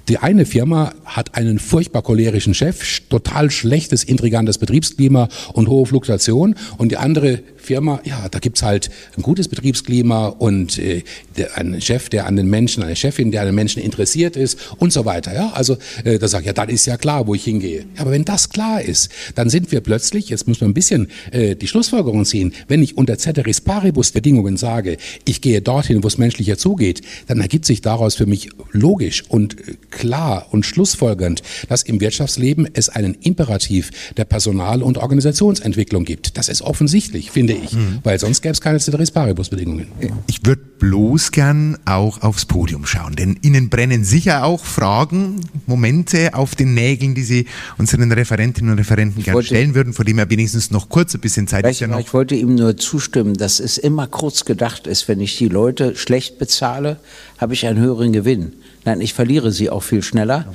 [0.07, 6.55] Die eine Firma hat einen furchtbar cholerischen Chef, total schlechtes, intrigantes Betriebsklima und hohe Fluktuation.
[6.77, 11.03] Und die andere Firma, ja, da gibt's halt ein gutes Betriebsklima und äh,
[11.37, 14.59] der, ein Chef, der an den Menschen, eine Chefin, der an den Menschen interessiert ist
[14.77, 15.33] und so weiter.
[15.33, 17.85] Ja, also äh, da sage ich, ja, dann ist ja klar, wo ich hingehe.
[17.95, 21.07] Ja, aber wenn das klar ist, dann sind wir plötzlich, jetzt muss man ein bisschen
[21.31, 26.07] äh, die Schlussfolgerung ziehen, wenn ich unter Ceteris Paribus Bedingungen sage, ich gehe dorthin, wo
[26.07, 31.41] es menschlicher zugeht, dann ergibt sich daraus für mich logisch und äh, klar und schlussfolgernd,
[31.69, 36.37] dass im Wirtschaftsleben es einen Imperativ der Personal- und Organisationsentwicklung gibt.
[36.37, 37.99] Das ist offensichtlich, finde ich, mhm.
[38.03, 39.87] weil sonst gäbe es keine Ceteris Paribus-Bedingungen.
[40.27, 46.33] Ich würde bloß gern auch aufs Podium schauen, denn Ihnen brennen sicher auch Fragen, Momente
[46.33, 47.45] auf den Nägeln, die Sie
[47.77, 51.47] unseren Referentinnen und Referenten gerne stellen würden, vor dem er wenigstens noch kurz ein bisschen
[51.47, 51.99] Zeit ist ja noch.
[51.99, 55.95] Ich wollte ihm nur zustimmen, dass es immer kurz gedacht ist, wenn ich die Leute
[55.95, 56.99] schlecht bezahle,
[57.37, 58.53] habe ich einen höheren Gewinn.
[58.85, 60.45] Nein, ich verliere sie auch viel schneller.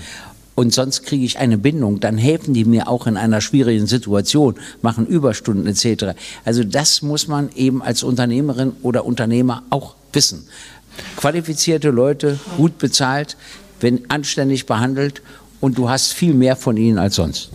[0.55, 2.01] Und sonst kriege ich eine Bindung.
[2.01, 6.17] Dann helfen die mir auch in einer schwierigen Situation, machen Überstunden etc.
[6.45, 10.47] Also das muss man eben als Unternehmerin oder Unternehmer auch wissen.
[11.17, 13.37] Qualifizierte Leute, gut bezahlt,
[13.81, 15.23] wenn anständig behandelt
[15.61, 17.51] und du hast viel mehr von ihnen als sonst.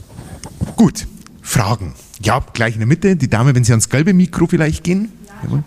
[0.75, 1.05] Gut,
[1.41, 1.93] Fragen.
[2.23, 3.15] Ja, gleich in der Mitte.
[3.15, 5.11] Die Dame, wenn Sie ans gelbe Mikro vielleicht gehen.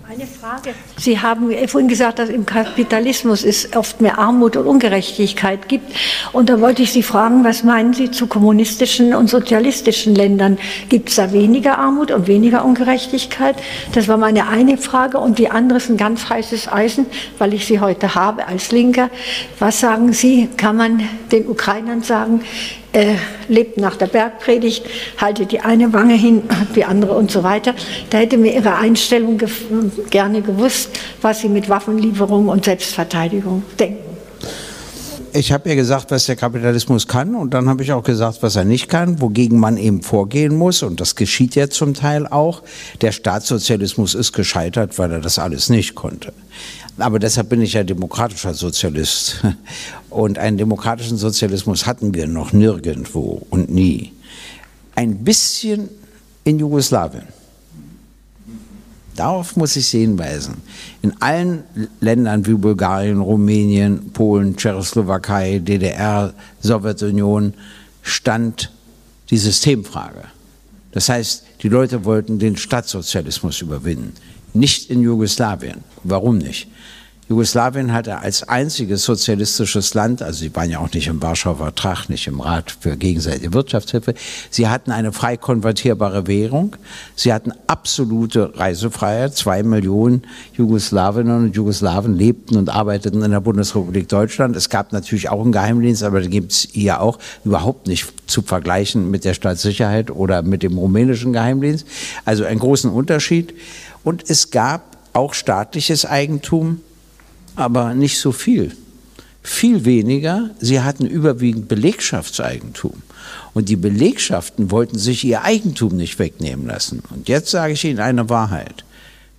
[0.09, 0.75] Eine Frage.
[0.97, 5.93] Sie haben vorhin gesagt, dass im Kapitalismus es oft mehr Armut und Ungerechtigkeit gibt.
[6.33, 10.59] Und da wollte ich Sie fragen, was meinen Sie zu kommunistischen und sozialistischen Ländern?
[10.88, 13.57] Gibt es da weniger Armut und weniger Ungerechtigkeit?
[13.93, 15.19] Das war meine eine Frage.
[15.19, 17.07] Und die andere ist ein ganz heißes Eisen,
[17.38, 19.11] weil ich sie heute habe als Linker.
[19.59, 22.43] Was sagen Sie, kann man den Ukrainern sagen,
[22.92, 23.14] äh,
[23.48, 24.85] lebt nach der Bergpredigt,
[25.18, 26.42] haltet die eine Wange hin,
[26.74, 27.74] die andere und so weiter.
[28.11, 29.48] Da hätte mir Ihre Einstellung ge
[30.11, 34.08] gerne gewusst, was Sie mit Waffenlieferung und Selbstverteidigung denken.
[35.33, 38.57] Ich habe ja gesagt, was der Kapitalismus kann und dann habe ich auch gesagt, was
[38.57, 42.62] er nicht kann, wogegen man eben vorgehen muss und das geschieht ja zum Teil auch.
[43.01, 46.33] Der Staatssozialismus ist gescheitert, weil er das alles nicht konnte.
[46.99, 49.45] Aber deshalb bin ich ja demokratischer Sozialist.
[50.11, 54.12] Und einen demokratischen Sozialismus hatten wir noch nirgendwo und nie.
[54.95, 55.88] Ein bisschen
[56.45, 57.38] in Jugoslawien.
[59.18, 60.59] Darauf muss ich Sie hinweisen.
[61.02, 61.64] In allen
[62.00, 67.52] Ländern wie Bulgarien, Rumänien, Polen, Tschechoslowakei, DDR, Sowjetunion
[68.02, 68.70] stand
[69.31, 70.22] die Systemfrage.
[70.92, 74.12] Das heißt, die Leute wollten den Staatssozialismus überwinden.
[74.54, 75.83] Nicht in Jugoslawien.
[76.04, 76.68] Warum nicht?
[77.29, 82.09] Jugoslawien hatte als einziges sozialistisches Land, also sie waren ja auch nicht im Warschauer Vertrag,
[82.09, 84.14] nicht im Rat für gegenseitige Wirtschaftshilfe,
[84.51, 86.77] sie hatten eine frei konvertierbare Währung,
[87.17, 90.23] sie hatten absolute Reisefreiheit, zwei Millionen
[90.55, 94.57] Jugoslawinnen und Jugoslawen lebten und arbeiteten in der Bundesrepublik Deutschland.
[94.57, 98.41] Es gab natürlich auch einen Geheimdienst, aber den gibt es hier auch überhaupt nicht zu
[98.41, 101.87] vergleichen mit der Staatssicherheit oder mit dem rumänischen Geheimdienst.
[102.25, 103.55] Also einen großen Unterschied.
[104.03, 106.81] Und es gab auch staatliches Eigentum,
[107.59, 108.77] aber nicht so viel.
[109.42, 113.03] Viel weniger, sie hatten überwiegend Belegschaftseigentum.
[113.55, 117.03] Und die Belegschaften wollten sich ihr Eigentum nicht wegnehmen lassen.
[117.11, 118.85] Und jetzt sage ich Ihnen eine Wahrheit.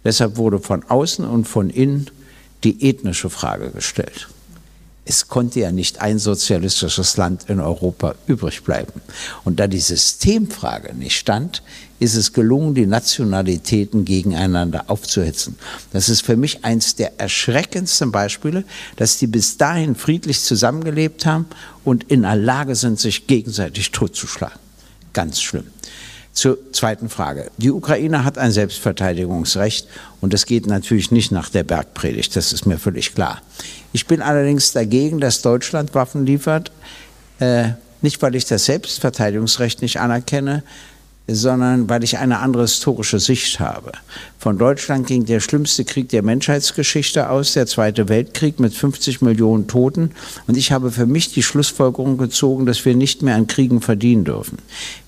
[0.04, 2.10] Deshalb wurde von außen und von innen
[2.64, 4.28] die ethnische Frage gestellt
[5.10, 9.02] es konnte ja nicht ein sozialistisches Land in Europa übrig bleiben.
[9.44, 11.64] Und da die Systemfrage nicht stand,
[12.00, 15.56] ist es gelungen, die Nationalitäten gegeneinander aufzuhetzen.
[15.92, 18.64] Das ist für mich eines der erschreckendsten Beispiele,
[18.96, 21.46] dass die bis dahin friedlich zusammengelebt haben
[21.84, 24.60] und in der Lage sind, sich gegenseitig totzuschlagen.
[25.14, 25.66] Ganz schlimm.
[26.32, 27.52] Zur zweiten Frage.
[27.58, 29.88] Die Ukraine hat ein Selbstverteidigungsrecht
[30.22, 33.42] und das geht natürlich nicht nach der Bergpredigt, das ist mir völlig klar.
[33.92, 36.72] Ich bin allerdings dagegen, dass Deutschland Waffen liefert,
[37.40, 40.64] äh, nicht weil ich das Selbstverteidigungsrecht nicht anerkenne,
[41.36, 43.92] sondern weil ich eine andere historische Sicht habe.
[44.38, 49.68] Von Deutschland ging der schlimmste Krieg der Menschheitsgeschichte aus, der Zweite Weltkrieg mit 50 Millionen
[49.68, 50.12] Toten.
[50.48, 54.24] Und ich habe für mich die Schlussfolgerung gezogen, dass wir nicht mehr an Kriegen verdienen
[54.24, 54.58] dürfen.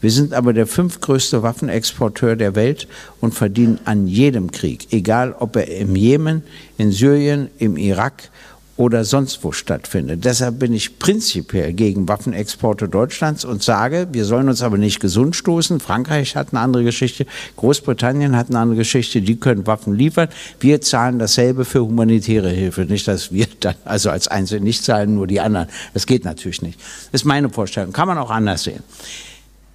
[0.02, 2.88] Wir sind aber der fünftgrößte Waffenexporteur der Welt
[3.22, 6.44] und verdienen an jedem Krieg, egal ob er im Jemen,
[6.78, 8.30] in Syrien, im Irak
[8.78, 10.26] oder sonst wo stattfindet.
[10.26, 15.36] Deshalb bin ich prinzipiell gegen Waffenexporte Deutschlands und sage, wir sollen uns aber nicht gesund
[15.36, 15.80] stoßen.
[15.80, 17.26] Frankreich hat eine andere Geschichte,
[17.58, 20.30] Großbritannien hat eine andere Geschichte, die können Waffen liefern.
[20.60, 22.86] Wir zahlen dasselbe für humanitäre Hilfe.
[22.86, 25.68] Nicht, dass wir dann also als Einzelne nicht zahlen, nur die anderen.
[25.94, 26.80] Das geht natürlich nicht.
[27.12, 27.94] Das ist meine Vorstellung.
[27.94, 28.84] Kann man auch anders sehen.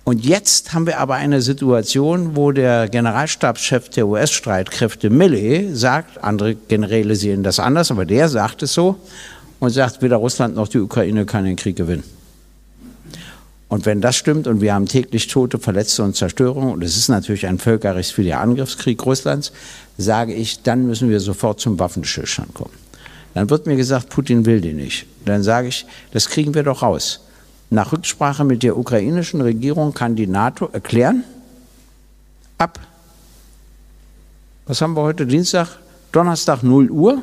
[0.09, 6.55] Und jetzt haben wir aber eine Situation, wo der Generalstabschef der US-Streitkräfte Milley sagt, andere
[6.55, 9.01] Generäle sehen das anders, aber der sagt es so
[9.59, 12.05] und sagt, weder Russland noch die Ukraine kann den Krieg gewinnen.
[13.67, 17.09] Und wenn das stimmt und wir haben täglich Tote, Verletzte und Zerstörung, und es ist
[17.09, 19.51] natürlich ein völkerrechtswidriger Angriffskrieg Russlands,
[19.99, 22.75] sage ich, dann müssen wir sofort zum Waffenstillstand kommen.
[23.35, 25.07] Dann wird mir gesagt, Putin will die nicht.
[25.25, 27.26] Dann sage ich, das kriegen wir doch raus.
[27.71, 31.25] Nach Rücksprache mit der ukrainischen Regierung kann die NATO erklären,
[32.59, 32.79] ab,
[34.67, 35.79] was haben wir heute, Dienstag,
[36.13, 37.23] Donnerstag 0 Uhr,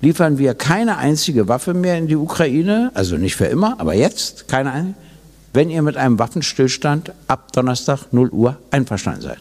[0.00, 4.48] liefern wir keine einzige Waffe mehr in die Ukraine, also nicht für immer, aber jetzt
[4.48, 5.08] keine einzige,
[5.52, 9.38] wenn ihr mit einem Waffenstillstand ab Donnerstag 0 Uhr einverstanden seid.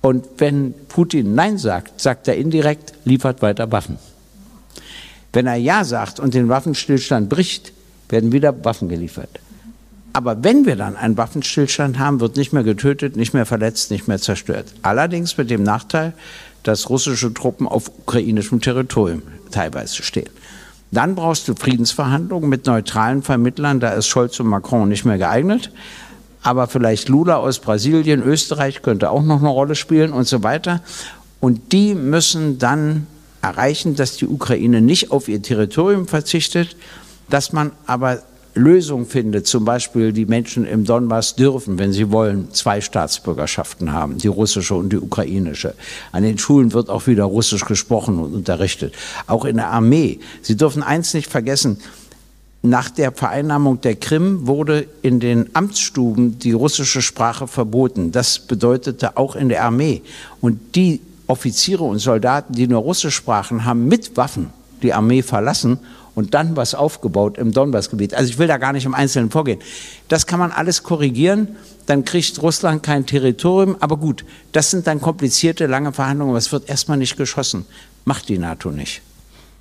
[0.00, 3.98] Und wenn Putin Nein sagt, sagt er indirekt, liefert weiter Waffen.
[5.32, 7.72] Wenn er Ja sagt und den Waffenstillstand bricht,
[8.08, 9.40] werden wieder Waffen geliefert.
[10.12, 14.08] Aber wenn wir dann einen Waffenstillstand haben, wird nicht mehr getötet, nicht mehr verletzt, nicht
[14.08, 14.72] mehr zerstört.
[14.80, 16.14] Allerdings mit dem Nachteil,
[16.62, 20.30] dass russische Truppen auf ukrainischem Territorium teilweise stehen.
[20.90, 25.70] Dann brauchst du Friedensverhandlungen mit neutralen Vermittlern, da ist Scholz und Macron nicht mehr geeignet.
[26.42, 30.80] Aber vielleicht Lula aus Brasilien, Österreich könnte auch noch eine Rolle spielen und so weiter.
[31.40, 33.06] Und die müssen dann
[33.42, 36.76] erreichen, dass die Ukraine nicht auf ihr Territorium verzichtet,
[37.28, 38.22] dass man aber
[38.56, 44.16] Lösungen findet, zum Beispiel die Menschen im Donbass dürfen, wenn sie wollen, zwei Staatsbürgerschaften haben,
[44.16, 45.74] die russische und die ukrainische.
[46.10, 48.94] An den Schulen wird auch wieder Russisch gesprochen und unterrichtet.
[49.26, 50.20] Auch in der Armee.
[50.40, 51.78] Sie dürfen eins nicht vergessen,
[52.62, 58.10] nach der Vereinnahmung der Krim wurde in den Amtsstuben die russische Sprache verboten.
[58.10, 60.02] Das bedeutete auch in der Armee.
[60.40, 64.50] Und die Offiziere und Soldaten, die nur Russisch sprachen, haben mit Waffen
[64.82, 65.78] die Armee verlassen
[66.16, 68.14] und dann was aufgebaut im Donbassgebiet.
[68.14, 69.60] Also ich will da gar nicht im Einzelnen vorgehen.
[70.08, 75.00] Das kann man alles korrigieren, dann kriegt Russland kein Territorium, aber gut, das sind dann
[75.00, 77.66] komplizierte, lange Verhandlungen, aber es wird erstmal nicht geschossen.
[78.04, 79.02] Macht die NATO nicht.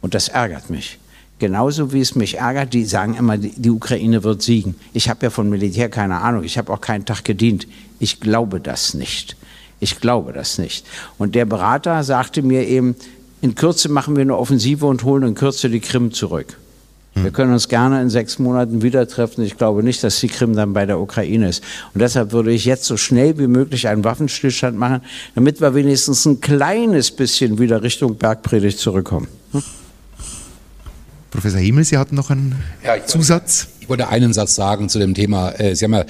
[0.02, 0.98] Und das ärgert mich.
[1.40, 4.76] Genauso wie es mich ärgert, die sagen immer, die Ukraine wird siegen.
[4.94, 7.68] Ich habe ja von Militär keine Ahnung, ich habe auch keinen Tag gedient.
[8.00, 9.36] Ich glaube das nicht.
[9.82, 10.86] Ich glaube das nicht.
[11.18, 12.96] Und der Berater sagte mir eben,
[13.46, 16.58] in Kürze machen wir eine Offensive und holen in Kürze die Krim zurück.
[17.14, 19.42] Wir können uns gerne in sechs Monaten wieder treffen.
[19.46, 21.64] Ich glaube nicht, dass die Krim dann bei der Ukraine ist.
[21.94, 25.02] Und deshalb würde ich jetzt so schnell wie möglich einen Waffenstillstand machen,
[25.34, 29.30] damit wir wenigstens ein kleines bisschen wieder Richtung Bergpredigt zurückkommen.
[31.32, 33.68] Professor Himmel, Sie hatten noch einen ja, Zusatz?
[33.80, 35.52] Ich wollte einen Satz sagen zu dem Thema.
[35.52, 36.06] Äh, Sie haben ja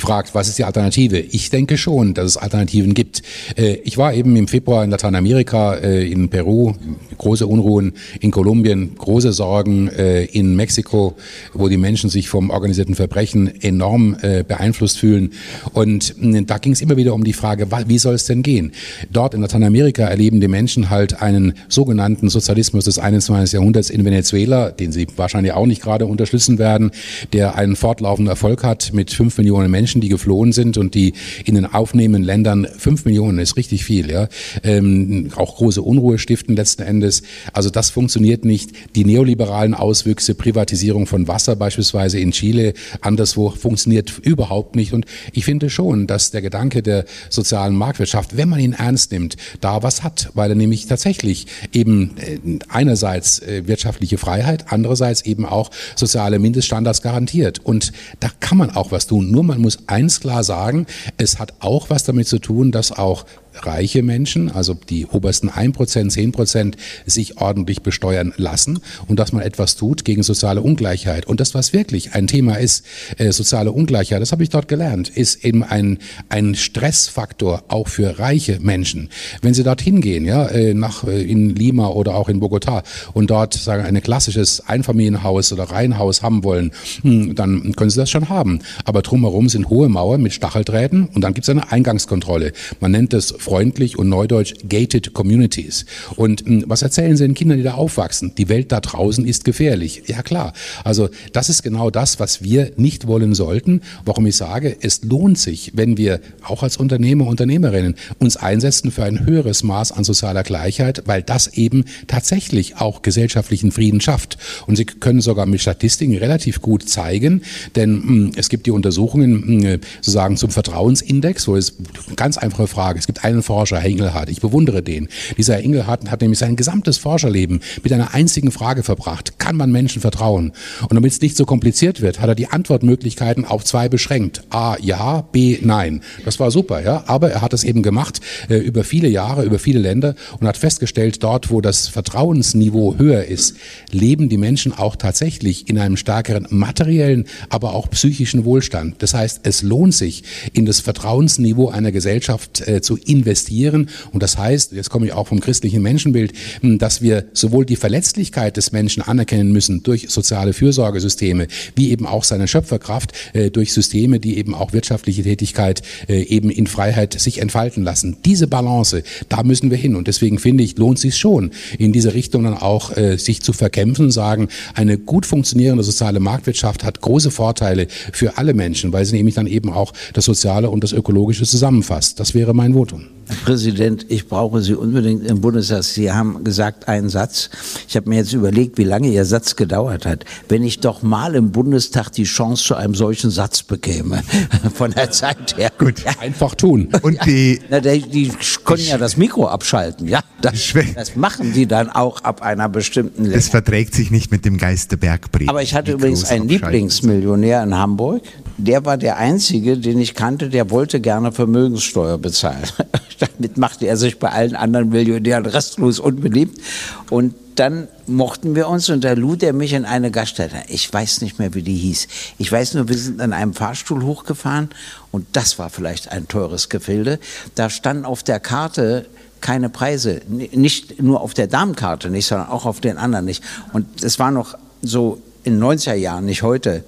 [0.00, 1.18] gefragt, was ist die Alternative?
[1.18, 3.22] Ich denke schon, dass es Alternativen gibt.
[3.56, 6.74] Äh, ich war eben im Februar in Lateinamerika, äh, in Peru,
[7.16, 11.16] große Unruhen, in Kolumbien, große Sorgen, in Mexiko,
[11.52, 15.32] wo die Menschen sich vom organisierten Verbrechen enorm beeinflusst fühlen.
[15.72, 16.14] Und
[16.46, 18.70] da ging es immer wieder um die Frage, wie soll es denn gehen?
[19.10, 23.54] Dort in Lateinamerika erleben die Menschen halt einen sogenannten Sozialismus des 21.
[23.54, 26.92] Jahrhunderts in Venezuela, den sie wahrscheinlich auch nicht gerade unterstützen werden
[27.32, 31.54] der einen fortlaufenden Erfolg hat mit fünf Millionen Menschen, die geflohen sind und die in
[31.54, 34.28] den aufnehmenden Ländern, fünf Millionen ist richtig viel, ja,
[34.62, 37.22] ähm, auch große Unruhe stiften letzten Endes.
[37.52, 38.70] Also das funktioniert nicht.
[38.94, 44.92] Die neoliberalen Auswüchse, Privatisierung von Wasser beispielsweise in Chile, anderswo funktioniert überhaupt nicht.
[44.92, 49.36] Und ich finde schon, dass der Gedanke der sozialen Marktwirtschaft, wenn man ihn ernst nimmt,
[49.60, 55.46] da was hat, weil er nämlich tatsächlich eben äh, einerseits äh, wirtschaftliche Freiheit, andererseits eben
[55.46, 57.60] auch soziale Mindeststandards garantiert.
[57.64, 59.30] Und da kann man auch was tun.
[59.30, 60.86] Nur man muss eins klar sagen,
[61.16, 63.24] es hat auch was damit zu tun, dass auch
[63.66, 66.74] reiche Menschen, also die obersten 1%, 10%,
[67.06, 71.26] sich ordentlich besteuern lassen und dass man etwas tut gegen soziale Ungleichheit.
[71.26, 72.84] Und das, was wirklich ein Thema ist,
[73.18, 78.18] äh, soziale Ungleichheit, das habe ich dort gelernt, ist eben ein, ein Stressfaktor auch für
[78.18, 79.08] reiche Menschen.
[79.42, 83.30] Wenn sie dorthin gehen, ja, äh, nach, äh, in Lima oder auch in Bogotá und
[83.30, 88.28] dort sagen, ein klassisches Einfamilienhaus oder Reihenhaus haben wollen, hm, dann können sie das schon
[88.28, 88.60] haben.
[88.84, 92.52] Aber drumherum sind hohe Mauern mit Stacheldrähten und dann gibt es eine Eingangskontrolle.
[92.80, 95.86] Man nennt es freundlich und neudeutsch gated communities.
[96.16, 98.34] Und mh, hm, was erzählen Sie den Kindern, die da aufwachsen?
[98.36, 100.02] Die Welt da draußen ist gefährlich.
[100.06, 100.52] Ja klar.
[100.84, 103.80] Also das ist genau das, was wir nicht wollen sollten.
[104.04, 109.04] Warum ich sage, es lohnt sich, wenn wir auch als Unternehmer, Unternehmerinnen uns einsetzen für
[109.04, 114.36] ein höheres Maß an sozialer Gleichheit, weil das eben tatsächlich auch gesellschaftlichen Frieden schafft.
[114.66, 117.40] Und Sie können sogar mit Statistiken relativ gut zeigen,
[117.76, 121.76] denn mh, hm, es gibt die Untersuchungen mh, hm, sozusagen zum Vertrauensindex, wo es
[122.16, 122.98] ganz einfache Frage.
[122.98, 124.28] Es gibt einen Forscher, Herr Engelhardt.
[124.28, 125.08] Ich bewundere den.
[125.36, 129.38] Dieser Herr Engelhardt hat nämlich sein gesamtes Forscherleben mit einer einzigen Frage verbracht.
[129.38, 130.52] Kann man Menschen vertrauen?
[130.82, 134.42] Und damit es nicht so kompliziert wird, hat er die Antwortmöglichkeiten auf zwei beschränkt.
[134.50, 136.02] A, ja, B, nein.
[136.24, 137.04] Das war super, ja.
[137.06, 140.56] Aber er hat es eben gemacht äh, über viele Jahre, über viele Länder und hat
[140.56, 143.56] festgestellt, dort, wo das Vertrauensniveau höher ist,
[143.92, 148.96] leben die Menschen auch tatsächlich in einem stärkeren materiellen, aber auch psychischen Wohlstand.
[148.98, 153.90] Das heißt, es lohnt sich, in das Vertrauensniveau einer Gesellschaft äh, zu investieren investieren.
[154.12, 157.76] Und das heißt, jetzt komme ich auch vom christlichen Menschenbild, hm, dass wir sowohl die
[157.76, 163.72] Verletzlichkeit des Menschen anerkennen müssen durch soziale Fürsorgesysteme, wie eben auch seine Schöpferkraft äh, durch
[163.72, 168.16] Systeme, die eben auch wirtschaftliche Tätigkeit äh, eben in Freiheit sich entfalten lassen.
[168.24, 169.94] Diese Balance, da müssen wir hin.
[169.94, 173.52] Und deswegen finde ich, lohnt sich schon, in diese Richtung dann auch äh, sich zu
[173.52, 179.16] verkämpfen sagen, eine gut funktionierende soziale Marktwirtschaft hat große Vorteile für alle Menschen, weil sie
[179.16, 182.18] nämlich dann eben auch das Soziale und das Ökologische zusammenfasst.
[182.20, 183.17] Das wäre mein Votum.
[183.28, 185.84] Herr Präsident, ich brauche Sie unbedingt im Bundestag.
[185.84, 187.50] Sie haben gesagt einen Satz.
[187.86, 190.24] Ich habe mir jetzt überlegt, wie lange Ihr Satz gedauert hat.
[190.48, 194.22] Wenn ich doch mal im Bundestag die Chance zu einem solchen Satz bekäme,
[194.74, 195.70] von der Zeit her.
[195.78, 196.12] Gut, ja.
[196.20, 196.88] einfach tun.
[197.02, 198.32] Und die, Na, die, die
[198.64, 200.08] können ja das Mikro abschalten.
[200.08, 203.34] Ja, das, das machen Sie dann auch ab einer bestimmten Länge.
[203.34, 205.50] Das verträgt sich nicht mit dem Geist der Bergpredigt.
[205.50, 208.22] Aber ich hatte übrigens einen Lieblingsmillionär in Hamburg.
[208.58, 212.64] Der war der einzige, den ich kannte, der wollte gerne Vermögenssteuer bezahlen.
[213.18, 216.60] Damit machte er sich bei allen anderen Millionären restlos unbeliebt.
[217.08, 220.56] Und dann mochten wir uns und da lud er mich in eine Gaststätte.
[220.68, 222.08] Ich weiß nicht mehr, wie die hieß.
[222.38, 224.70] Ich weiß nur, wir sind an einem Fahrstuhl hochgefahren
[225.10, 227.18] und das war vielleicht ein teures Gefilde.
[227.54, 229.06] Da standen auf der Karte
[229.40, 233.42] keine Preise, nicht nur auf der Damenkarte nicht, sondern auch auf den anderen nicht.
[233.72, 236.84] Und es war noch so in 90er Jahren, nicht heute.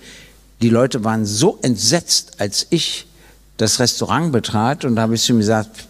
[0.62, 3.06] Die Leute waren so entsetzt, als ich
[3.56, 5.86] das Restaurant betrat und da habe ich zu ihm gesagt,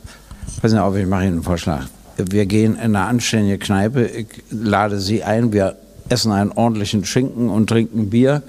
[0.61, 1.87] Passen Sie auf, ich mache Ihnen einen Vorschlag.
[2.19, 5.77] Wir gehen in eine anständige Kneipe, ich lade Sie ein, wir
[6.11, 8.43] essen einen ordentlichen Schinken und trinken Bier.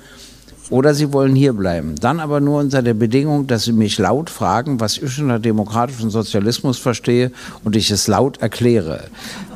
[0.70, 1.96] Oder Sie wollen hier bleiben.
[1.96, 6.10] Dann aber nur unter der Bedingung, dass Sie mich laut fragen, was ich unter demokratischen
[6.10, 7.32] Sozialismus verstehe
[7.64, 9.06] und ich es laut erkläre.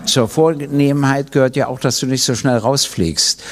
[0.06, 3.44] Zur Vornehmheit gehört ja auch, dass du nicht so schnell rausfliegst.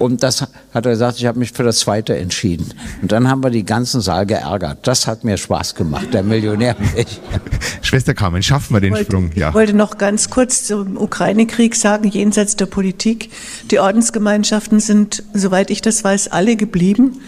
[0.00, 2.72] Und das hat er gesagt, ich habe mich für das Zweite entschieden.
[3.02, 4.78] Und dann haben wir die ganzen Saal geärgert.
[4.84, 7.20] Das hat mir Spaß gemacht, der Millionär und ich.
[7.82, 9.30] Schwester Carmen, schaffen wir den wollte, Sprung?
[9.34, 9.50] Ja.
[9.50, 13.30] Ich wollte noch ganz kurz zum Ukraine-Krieg sagen, jenseits der Politik.
[13.70, 17.20] Die Ordensgemeinschaften sind, soweit ich das weiß, alle geblieben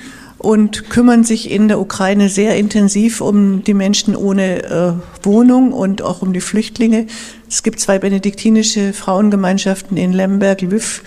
[0.42, 6.00] und kümmern sich in der Ukraine sehr intensiv um die Menschen ohne äh, Wohnung und
[6.00, 7.06] auch um die Flüchtlinge.
[7.48, 11.02] Es gibt zwei benediktinische Frauengemeinschaften in Lemberg, Lviv,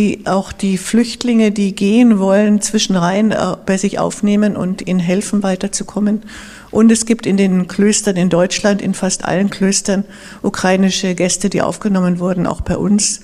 [0.00, 5.42] die auch die Flüchtlinge, die gehen wollen, zwischenrein äh, bei sich aufnehmen und ihnen helfen,
[5.42, 6.22] weiterzukommen.
[6.70, 10.04] Und es gibt in den Klöstern in Deutschland, in fast allen Klöstern,
[10.40, 13.20] ukrainische Gäste, die aufgenommen wurden, auch bei uns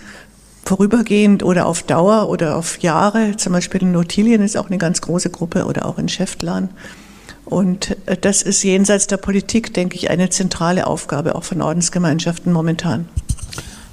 [0.66, 3.38] vorübergehend oder auf Dauer oder auf Jahre.
[3.38, 6.68] Zum Beispiel in Notilien ist auch eine ganz große Gruppe oder auch in Schäftlarn.
[7.46, 12.52] Und äh, das ist jenseits der Politik, denke ich, eine zentrale Aufgabe auch von Ordensgemeinschaften
[12.52, 13.08] momentan.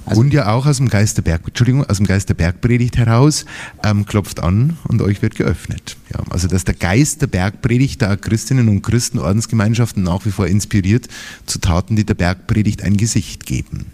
[0.06, 2.96] Also und ja auch aus dem Geist der Berg, Entschuldigung, aus dem Geist der Bergpredigt
[2.96, 3.44] heraus
[3.82, 5.96] ähm, klopft an und euch wird geöffnet.
[6.12, 10.46] Ja, also dass der Geist der Bergpredigt da Christinnen und Christen, Ordensgemeinschaften nach wie vor
[10.46, 11.08] inspiriert,
[11.46, 13.86] zu Taten, die der Bergpredigt ein Gesicht geben.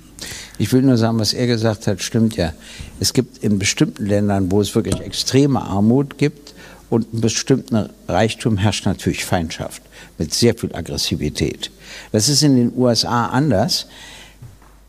[0.59, 2.53] Ich will nur sagen, was er gesagt hat, stimmt ja.
[2.99, 6.55] Es gibt in bestimmten Ländern, wo es wirklich extreme Armut gibt
[6.91, 9.81] und einen bestimmten Reichtum herrscht natürlich Feindschaft
[10.19, 11.71] mit sehr viel Aggressivität.
[12.13, 13.87] Das ist in den USA anders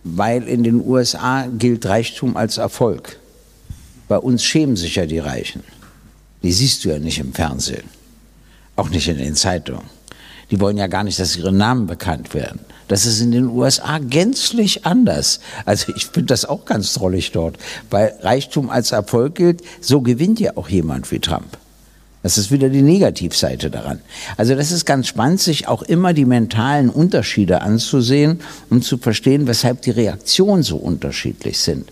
[0.03, 3.19] weil in den USA gilt Reichtum als Erfolg.
[4.07, 5.63] Bei uns schämen sich ja die Reichen.
[6.43, 7.83] Die siehst du ja nicht im Fernsehen,
[8.75, 9.85] auch nicht in den Zeitungen.
[10.49, 12.59] Die wollen ja gar nicht, dass ihre Namen bekannt werden.
[12.87, 15.39] Das ist in den USA gänzlich anders.
[15.65, 17.55] Also ich finde das auch ganz drollig dort,
[17.89, 21.57] weil Reichtum als Erfolg gilt, so gewinnt ja auch jemand wie Trump.
[22.23, 23.99] Das ist wieder die Negativseite daran.
[24.37, 29.47] Also das ist ganz spannend, sich auch immer die mentalen Unterschiede anzusehen, um zu verstehen,
[29.47, 31.89] weshalb die Reaktionen so unterschiedlich sind.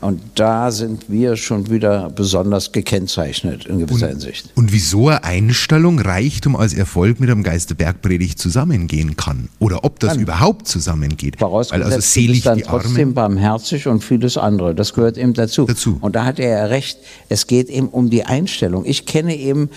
[0.00, 4.48] Und da sind wir schon wieder besonders gekennzeichnet in gewisser und, Hinsicht.
[4.54, 9.48] Und wieso eine Einstellung Reichtum als Erfolg mit einem Geisterbergpredigt zusammengehen kann?
[9.58, 10.20] Oder ob das kann.
[10.20, 11.40] überhaupt zusammengeht?
[11.40, 12.82] Weil also selig dann die Arme.
[12.82, 14.74] trotzdem barmherzig und vieles andere.
[14.74, 15.66] Das gehört eben dazu.
[15.66, 15.98] dazu.
[16.00, 16.98] Und da hat er ja recht.
[17.28, 18.86] Es geht eben um die Einstellung.
[18.86, 19.68] Ich kenne eben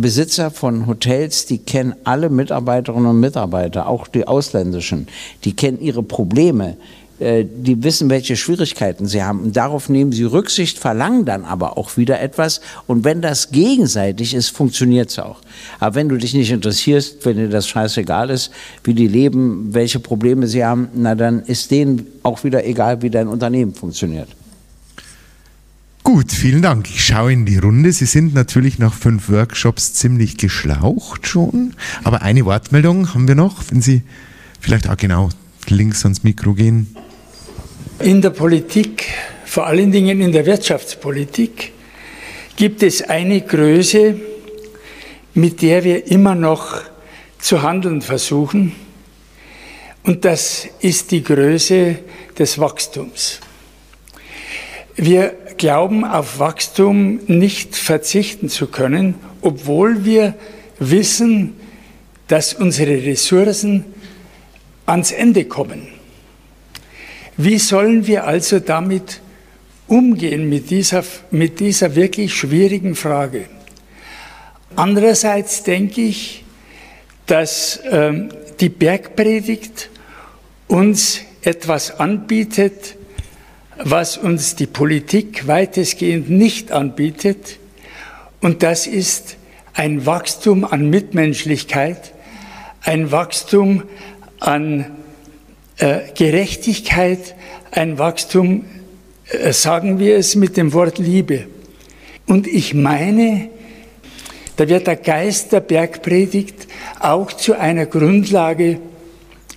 [0.00, 5.06] Besitzer von Hotels, die kennen alle Mitarbeiterinnen und Mitarbeiter, auch die ausländischen.
[5.44, 6.76] Die kennen ihre Probleme
[7.18, 9.40] die wissen, welche Schwierigkeiten sie haben.
[9.40, 12.60] Und darauf nehmen sie Rücksicht, verlangen dann aber auch wieder etwas.
[12.86, 15.40] Und wenn das gegenseitig ist, funktioniert es auch.
[15.80, 18.50] Aber wenn du dich nicht interessierst, wenn dir das scheißegal ist,
[18.84, 23.10] wie die leben, welche Probleme sie haben, na dann ist denen auch wieder egal, wie
[23.10, 24.28] dein Unternehmen funktioniert.
[26.02, 26.88] Gut, vielen Dank.
[26.88, 27.90] Ich schaue in die Runde.
[27.90, 31.74] Sie sind natürlich nach fünf Workshops ziemlich geschlaucht schon.
[32.04, 34.02] Aber eine Wortmeldung haben wir noch, wenn Sie
[34.60, 35.30] vielleicht auch genau
[35.68, 36.94] links ans Mikro gehen.
[37.98, 39.06] In der Politik,
[39.46, 41.72] vor allen Dingen in der Wirtschaftspolitik,
[42.54, 44.20] gibt es eine Größe,
[45.32, 46.82] mit der wir immer noch
[47.38, 48.72] zu handeln versuchen.
[50.02, 51.98] Und das ist die Größe
[52.38, 53.40] des Wachstums.
[54.94, 60.34] Wir glauben, auf Wachstum nicht verzichten zu können, obwohl wir
[60.78, 61.54] wissen,
[62.28, 63.86] dass unsere Ressourcen
[64.84, 65.95] ans Ende kommen.
[67.36, 69.20] Wie sollen wir also damit
[69.86, 73.46] umgehen mit dieser, mit dieser wirklich schwierigen Frage?
[74.74, 76.44] Andererseits denke ich,
[77.26, 78.30] dass ähm,
[78.60, 79.90] die Bergpredigt
[80.66, 82.96] uns etwas anbietet,
[83.78, 87.58] was uns die Politik weitestgehend nicht anbietet.
[88.40, 89.36] Und das ist
[89.74, 92.12] ein Wachstum an Mitmenschlichkeit,
[92.82, 93.82] ein Wachstum
[94.40, 94.95] an
[95.78, 97.34] Gerechtigkeit,
[97.70, 98.64] ein Wachstum,
[99.28, 101.46] äh, sagen wir es mit dem Wort Liebe.
[102.26, 103.50] Und ich meine,
[104.56, 106.66] da wird der Geist der Bergpredigt
[106.98, 108.80] auch zu einer Grundlage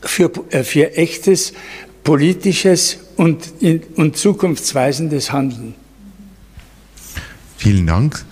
[0.02, 1.54] für, äh, für echtes
[2.04, 3.54] politisches und,
[3.96, 5.76] und zukunftsweisendes Handeln.
[7.58, 8.26] Vielen Dank.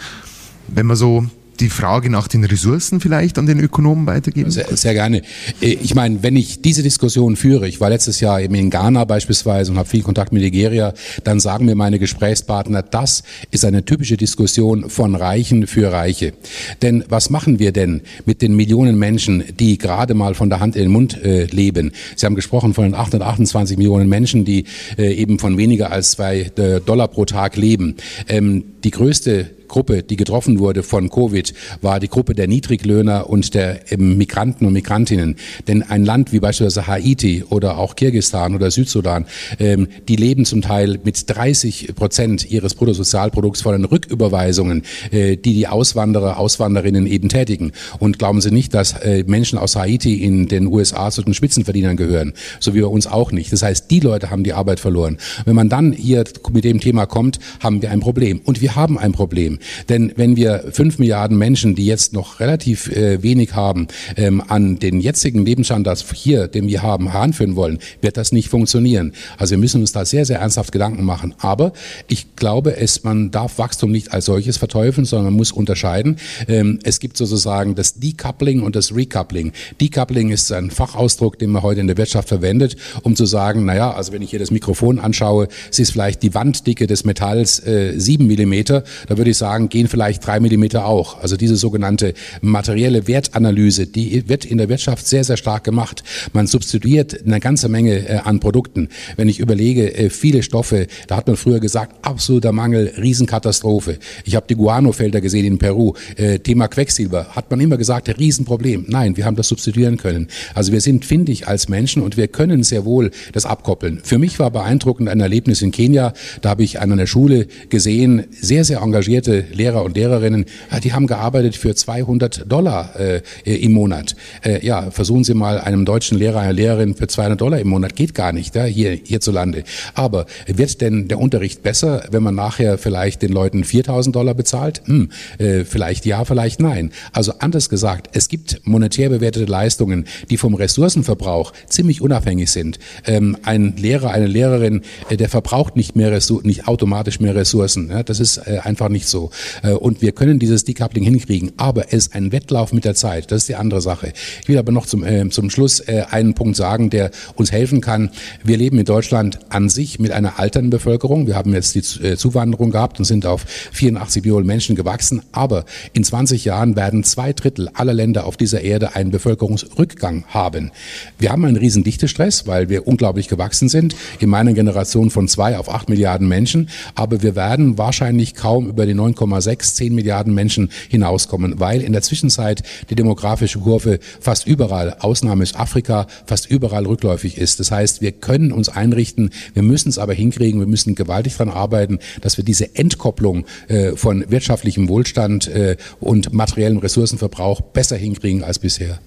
[0.68, 1.26] Wenn man so
[1.60, 4.52] die Frage nach den Ressourcen vielleicht an den Ökonomen weitergeben?
[4.52, 5.22] Sehr, sehr gerne.
[5.62, 9.06] Äh, ich meine, wenn ich diese Diskussion führe, ich war letztes Jahr eben in Ghana
[9.06, 10.94] beispielsweise und habe viel Kontakt mit Nigeria,
[11.24, 16.34] dann sagen mir meine Gesprächspartner, das ist eine typische Diskussion von Reichen für Reiche.
[16.82, 20.76] Denn was machen wir denn mit den Millionen Menschen, die gerade mal von der Hand
[20.76, 21.92] in den Mund äh, leben?
[22.16, 24.66] Sie haben gesprochen von den 828 Millionen Menschen, die
[24.98, 27.96] äh, eben von weniger als zwei äh, Dollar pro Tag leben.
[28.28, 33.54] Ähm, die größte Gruppe, die getroffen wurde von Covid, war die Gruppe der Niedriglöhner und
[33.54, 35.36] der Migranten und Migrantinnen.
[35.68, 39.26] Denn ein Land wie beispielsweise Haiti oder auch Kirgistan oder Südsudan,
[39.60, 45.54] ähm, die leben zum Teil mit 30 Prozent ihres Bruttosozialprodukts von den Rücküberweisungen, äh, die
[45.54, 47.72] die Auswanderer, Auswanderinnen eben tätigen.
[48.00, 51.98] Und glauben Sie nicht, dass äh, Menschen aus Haiti in den USA zu den Spitzenverdienern
[51.98, 53.52] gehören, so wie bei uns auch nicht.
[53.52, 55.18] Das heißt, die Leute haben die Arbeit verloren.
[55.46, 58.42] Wenn man dann hier mit dem Thema kommt, haben wir ein Problem.
[58.44, 59.57] Und wir haben ein Problem.
[59.90, 64.80] Denn wenn wir fünf Milliarden Menschen, die jetzt noch relativ äh, wenig haben, ähm, an
[64.80, 69.14] den jetzigen Lebensstandard hier, den wir haben, heranführen wollen, wird das nicht funktionieren.
[69.38, 71.34] Also wir müssen uns da sehr, sehr ernsthaft Gedanken machen.
[71.40, 71.74] Aber
[72.08, 76.18] ich glaube, es, man darf Wachstum nicht als solches verteufeln, sondern man muss unterscheiden.
[76.48, 79.54] Ähm, es gibt sozusagen das Decoupling und das Recoupling.
[79.82, 83.92] Decoupling ist ein Fachausdruck, den man heute in der Wirtschaft verwendet, um zu sagen, naja,
[83.92, 87.94] also wenn ich hier das Mikrofon anschaue, es ist vielleicht die Wanddicke des Metalls äh,
[87.98, 91.22] 7 Millimeter, da würde ich sagen, gehen vielleicht drei Millimeter auch.
[91.22, 96.04] Also diese sogenannte materielle Wertanalyse, die wird in der Wirtschaft sehr, sehr stark gemacht.
[96.34, 98.90] Man substituiert eine ganze Menge äh, an Produkten.
[99.16, 103.98] Wenn ich überlege, äh, viele Stoffe, da hat man früher gesagt, absoluter Mangel, Riesenkatastrophe.
[104.26, 105.94] Ich habe die Guano-Felder gesehen in Peru.
[106.16, 108.86] Äh, Thema Quecksilber, hat man immer gesagt, Riesenproblem.
[108.88, 110.28] Nein, wir haben das substituieren können.
[110.54, 114.02] Also wir sind findig als Menschen und wir können sehr wohl das abkoppeln.
[114.04, 116.14] Für mich war beeindruckend ein Erlebnis in Kenia.
[116.42, 120.46] Da habe ich an einer Schule gesehen, sehr, sehr engagierte Lehrer und Lehrerinnen,
[120.84, 124.16] die haben gearbeitet für 200 Dollar äh, im Monat.
[124.44, 127.96] Äh, ja, versuchen Sie mal einem deutschen Lehrer, einer Lehrerin für 200 Dollar im Monat.
[127.96, 129.64] Geht gar nicht, ja, hier hierzulande.
[129.94, 134.82] Aber wird denn der Unterricht besser, wenn man nachher vielleicht den Leuten 4000 Dollar bezahlt?
[134.86, 136.92] Hm, äh, vielleicht ja, vielleicht nein.
[137.12, 142.80] Also anders gesagt, es gibt monetär bewertete Leistungen, die vom Ressourcenverbrauch ziemlich unabhängig sind.
[143.06, 147.90] Ähm, ein Lehrer, eine Lehrerin, äh, der verbraucht nicht mehr Ressourcen, nicht automatisch mehr Ressourcen.
[147.90, 149.27] Ja, das ist äh, einfach nicht so.
[149.64, 153.32] Äh, und wir können dieses Decoupling hinkriegen, aber es ist ein Wettlauf mit der Zeit.
[153.32, 154.14] Das ist die andere Sache.
[154.42, 157.82] Ich will aber noch zum, äh, zum Schluss äh, einen Punkt sagen, der uns helfen
[157.82, 158.12] kann.
[158.44, 161.28] Wir leben in Deutschland an sich mit einer alternden Bevölkerung.
[161.28, 165.22] Wir haben jetzt die äh, Zuwanderung gehabt und sind auf 84 Millionen Menschen gewachsen.
[165.32, 170.72] Aber in 20 Jahren werden zwei Drittel aller Länder auf dieser Erde einen Bevölkerungsrückgang haben.
[171.18, 173.96] Wir haben einen riesen Dichtestress, weil wir unglaublich gewachsen sind.
[174.20, 176.70] In meiner Generation von zwei auf acht Milliarden Menschen.
[176.96, 178.94] Aber wir werden wahrscheinlich kaum über die
[179.26, 185.44] 9,6, 10 Milliarden Menschen hinauskommen, weil in der Zwischenzeit die demografische Kurve fast überall, Ausnahme
[185.44, 187.60] ist Afrika, fast überall rückläufig ist.
[187.60, 191.54] Das heißt, wir können uns einrichten, wir müssen es aber hinkriegen, wir müssen gewaltig daran
[191.54, 198.44] arbeiten, dass wir diese Entkopplung äh, von wirtschaftlichem Wohlstand äh, und materiellem Ressourcenverbrauch besser hinkriegen
[198.44, 199.00] als bisher.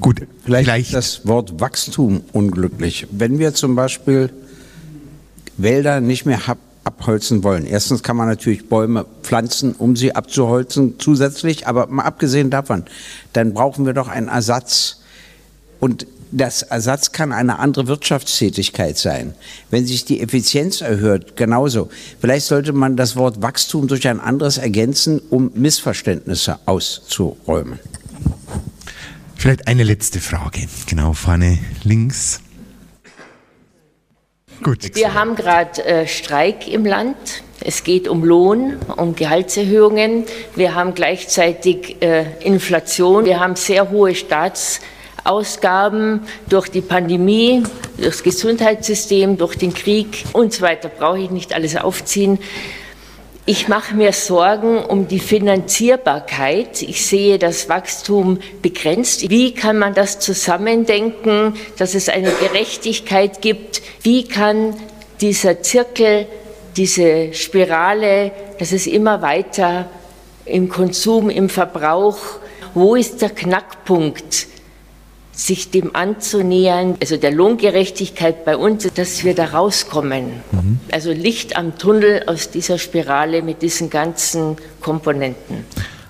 [0.00, 3.06] Gut, vielleicht, vielleicht das Wort Wachstum unglücklich.
[3.12, 4.30] Wenn wir zum Beispiel
[5.56, 6.48] Wälder nicht mehr
[6.84, 7.66] abholzen wollen.
[7.66, 12.84] Erstens kann man natürlich Bäume pflanzen, um sie abzuholzen zusätzlich, aber mal abgesehen davon,
[13.32, 15.00] dann brauchen wir doch einen Ersatz.
[15.80, 19.34] Und das Ersatz kann eine andere Wirtschaftstätigkeit sein.
[19.70, 21.90] Wenn sich die Effizienz erhöht, genauso.
[22.20, 27.78] Vielleicht sollte man das Wort Wachstum durch ein anderes ergänzen, um Missverständnisse auszuräumen.
[29.36, 30.68] Vielleicht eine letzte Frage.
[30.86, 32.40] Genau, vorne links.
[34.62, 34.94] Gut.
[34.94, 37.16] Wir haben gerade äh, Streik im Land.
[37.64, 40.24] Es geht um Lohn, um Gehaltserhöhungen.
[40.54, 43.24] Wir haben gleichzeitig äh, Inflation.
[43.24, 47.64] Wir haben sehr hohe Staatsausgaben durch die Pandemie,
[47.96, 50.88] durch das Gesundheitssystem, durch den Krieg und so weiter.
[50.88, 52.38] Brauche ich nicht alles aufziehen.
[53.44, 56.80] Ich mache mir Sorgen um die Finanzierbarkeit.
[56.82, 59.30] Ich sehe das Wachstum begrenzt.
[59.30, 63.82] Wie kann man das zusammendenken, dass es eine Gerechtigkeit gibt?
[64.02, 64.76] Wie kann
[65.20, 66.26] dieser Zirkel,
[66.76, 68.30] diese Spirale,
[68.60, 69.88] dass es immer weiter
[70.44, 72.18] im Konsum, im Verbrauch,
[72.74, 74.46] wo ist der Knackpunkt?
[75.32, 80.26] Sich dem anzunähern, also der Lohngerechtigkeit bei uns, dass wir da rauskommen.
[80.52, 80.80] Mhm.
[80.92, 85.64] Also Licht am Tunnel aus dieser Spirale mit diesen ganzen Komponenten.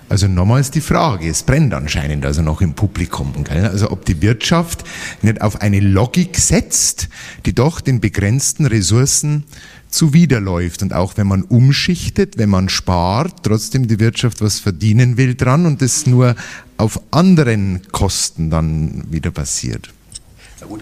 [0.09, 3.65] Also nochmals die Frage, es brennt anscheinend also noch im Publikum, gell?
[3.65, 4.83] also ob die Wirtschaft
[5.23, 7.07] nicht auf eine Logik setzt,
[7.47, 9.45] die doch den begrenzten Ressourcen
[9.93, 10.81] zuwiderläuft.
[10.81, 15.65] Und auch wenn man umschichtet, wenn man spart, trotzdem die Wirtschaft was verdienen will dran
[15.65, 16.35] und es nur
[16.77, 19.89] auf anderen Kosten dann wieder passiert.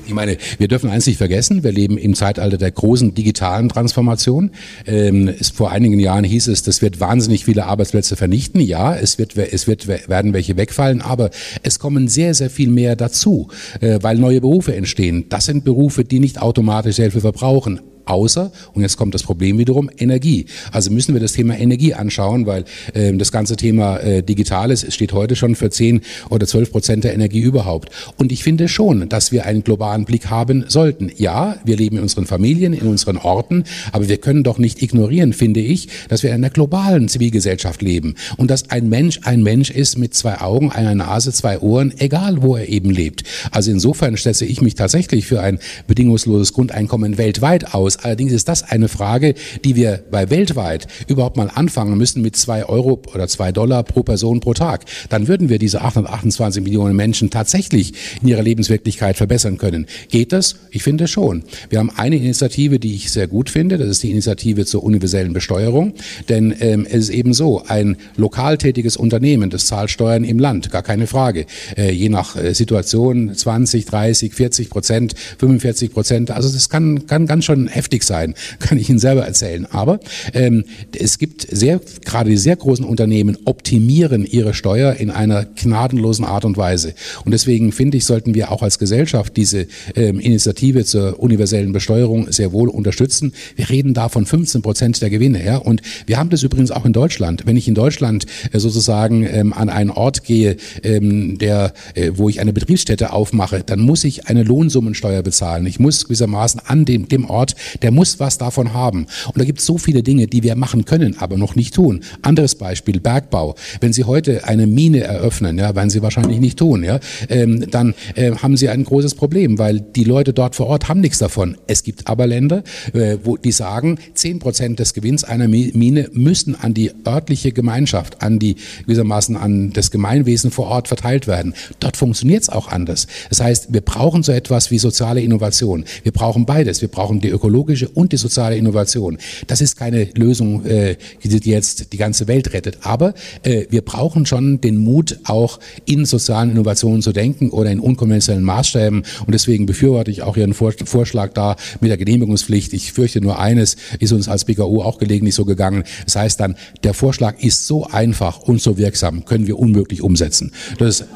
[0.06, 4.52] Ich meine, wir dürfen eins nicht vergessen, wir leben im Zeitalter der großen digitalen Transformation.
[4.86, 8.62] Ähm, vor einigen Jahren hieß es, das wird wahnsinnig viele Arbeitsplätze vernichten.
[8.62, 11.32] Ja, es wird, es wird, werden welche wegfallen, aber
[11.64, 13.50] es kommen sehr, sehr viel mehr dazu,
[13.80, 15.26] äh, weil neue Berufe entstehen.
[15.30, 19.90] Das sind Berufe, die nicht automatisch viel verbrauchen außer, und jetzt kommt das Problem wiederum,
[19.98, 20.46] Energie.
[20.72, 25.14] Also müssen wir das Thema Energie anschauen, weil äh, das ganze Thema äh, Digitales steht
[25.14, 27.90] heute schon für 10 oder 12 Prozent der Energie überhaupt.
[28.18, 31.12] Und ich finde schon, dass wir einen globalen Blick haben sollten.
[31.18, 35.34] Ja, wir leben in unseren Familien, in unseren Orten, aber wir können doch nicht ignorieren,
[35.34, 39.70] finde ich, dass wir in einer globalen Zivilgesellschaft leben und dass ein Mensch ein Mensch
[39.70, 43.24] ist mit zwei Augen, einer Nase, zwei Ohren, egal wo er eben lebt.
[43.52, 48.64] Also insofern setze ich mich tatsächlich für ein bedingungsloses Grundeinkommen weltweit aus, allerdings ist das
[48.64, 53.52] eine Frage, die wir bei weltweit überhaupt mal anfangen müssen mit zwei Euro oder zwei
[53.52, 54.86] Dollar pro Person pro Tag.
[55.10, 59.88] Dann würden wir diese 828 Millionen Menschen tatsächlich in ihrer Lebenswirklichkeit verbessern können.
[60.10, 60.56] Geht das?
[60.72, 61.44] Ich finde schon.
[61.70, 63.78] Wir haben eine Initiative, die ich sehr gut finde.
[63.78, 65.94] Das ist die Initiative zur universellen Besteuerung.
[66.30, 70.72] Denn ähm, es ist eben so, ein lokal tätiges Unternehmen, das zahlt Steuern im Land,
[70.72, 71.46] gar keine Frage.
[71.78, 76.32] Äh, je nach äh, Situation 20, 30, 40 Prozent, 45 Prozent.
[76.32, 79.66] Also das kann, kann ganz schon heftig sein, kann ich Ihnen selber erzählen.
[79.72, 80.00] Aber
[80.34, 80.66] ähm,
[80.98, 86.46] es gibt sehr, gerade die sehr großen Unternehmen optimieren ihre Steuer in einer gnadenlosen Art
[86.46, 86.94] und Weise.
[87.26, 89.66] Und deswegen finde ich, sollten wir auch als Gesellschaft diese
[89.96, 93.34] ähm, Initiative zur universellen Besteuerung sehr wohl unterstützen.
[93.56, 95.44] Wir reden da von 15 Prozent der Gewinne.
[95.44, 95.58] Ja?
[95.58, 97.44] Und wir haben das übrigens auch in Deutschland.
[97.46, 102.30] Wenn ich in Deutschland äh, sozusagen ähm, an einen Ort gehe, ähm, der, äh, wo
[102.30, 105.66] ich eine Betriebsstätte aufmache, dann muss ich eine Lohnsummensteuer bezahlen.
[105.66, 109.08] Ich muss gewissermaßen an dem, dem Ort, der muss was davon haben.
[109.28, 112.02] Und da gibt es so viele Dinge, die wir machen können, aber noch nicht tun.
[112.22, 113.56] Anderes Beispiel, Bergbau.
[113.80, 117.00] Wenn Sie heute eine Mine eröffnen, ja, werden Sie wahrscheinlich nicht tun, ja,
[117.30, 121.02] ähm, dann äh, haben Sie ein großes Problem, weil die Leute dort vor Ort haben
[121.02, 121.58] nichts davon.
[121.68, 122.64] Es gibt aber Länder,
[122.94, 128.22] äh, wo die sagen, zehn Prozent des Gewinns einer Mine müssen an die örtliche Gemeinschaft,
[128.22, 131.54] an die gewissermaßen an das Gemeinwesen vor Ort verteilt werden.
[131.80, 133.08] Dort funktioniert es auch anders.
[133.30, 135.86] Das heißt, wir brauchen so etwas wie soziale Innovation.
[136.04, 136.82] Wir brauchen beides.
[136.82, 137.61] Wir brauchen die ökologische
[137.94, 139.18] und die soziale Innovation.
[139.48, 142.80] Das ist keine Lösung, äh, die jetzt die ganze Welt rettet.
[142.82, 147.80] Aber äh, wir brauchen schon den Mut, auch in sozialen Innovationen zu denken oder in
[147.80, 149.04] unkonventionellen Maßstäben.
[149.26, 152.74] Und deswegen befürworte ich auch Ihren Vorschlag da mit der Genehmigungspflicht.
[152.74, 155.84] Ich fürchte nur eines, ist uns als BKU auch gelegentlich so gegangen.
[156.06, 160.52] Das heißt dann, der Vorschlag ist so einfach und so wirksam, können wir unmöglich umsetzen.
[160.78, 161.08] Das ist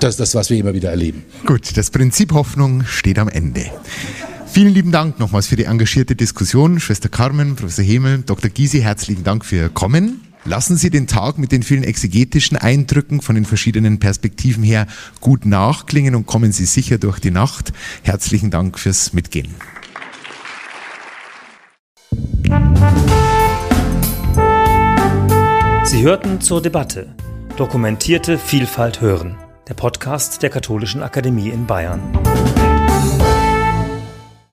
[0.00, 1.24] das, das was wir immer wieder erleben.
[1.46, 3.66] Gut, das Prinzip Hoffnung steht am Ende.
[4.50, 6.80] Vielen lieben Dank nochmals für die engagierte Diskussion.
[6.80, 8.50] Schwester Carmen, Professor Hemel, Dr.
[8.50, 10.22] Gysi, herzlichen Dank für Ihr Kommen.
[10.44, 14.86] Lassen Sie den Tag mit den vielen exegetischen Eindrücken von den verschiedenen Perspektiven her
[15.20, 17.72] gut nachklingen und kommen Sie sicher durch die Nacht.
[18.02, 19.54] Herzlichen Dank fürs Mitgehen.
[25.84, 27.14] Sie hörten zur Debatte
[27.58, 29.36] Dokumentierte Vielfalt hören,
[29.68, 32.00] der Podcast der Katholischen Akademie in Bayern.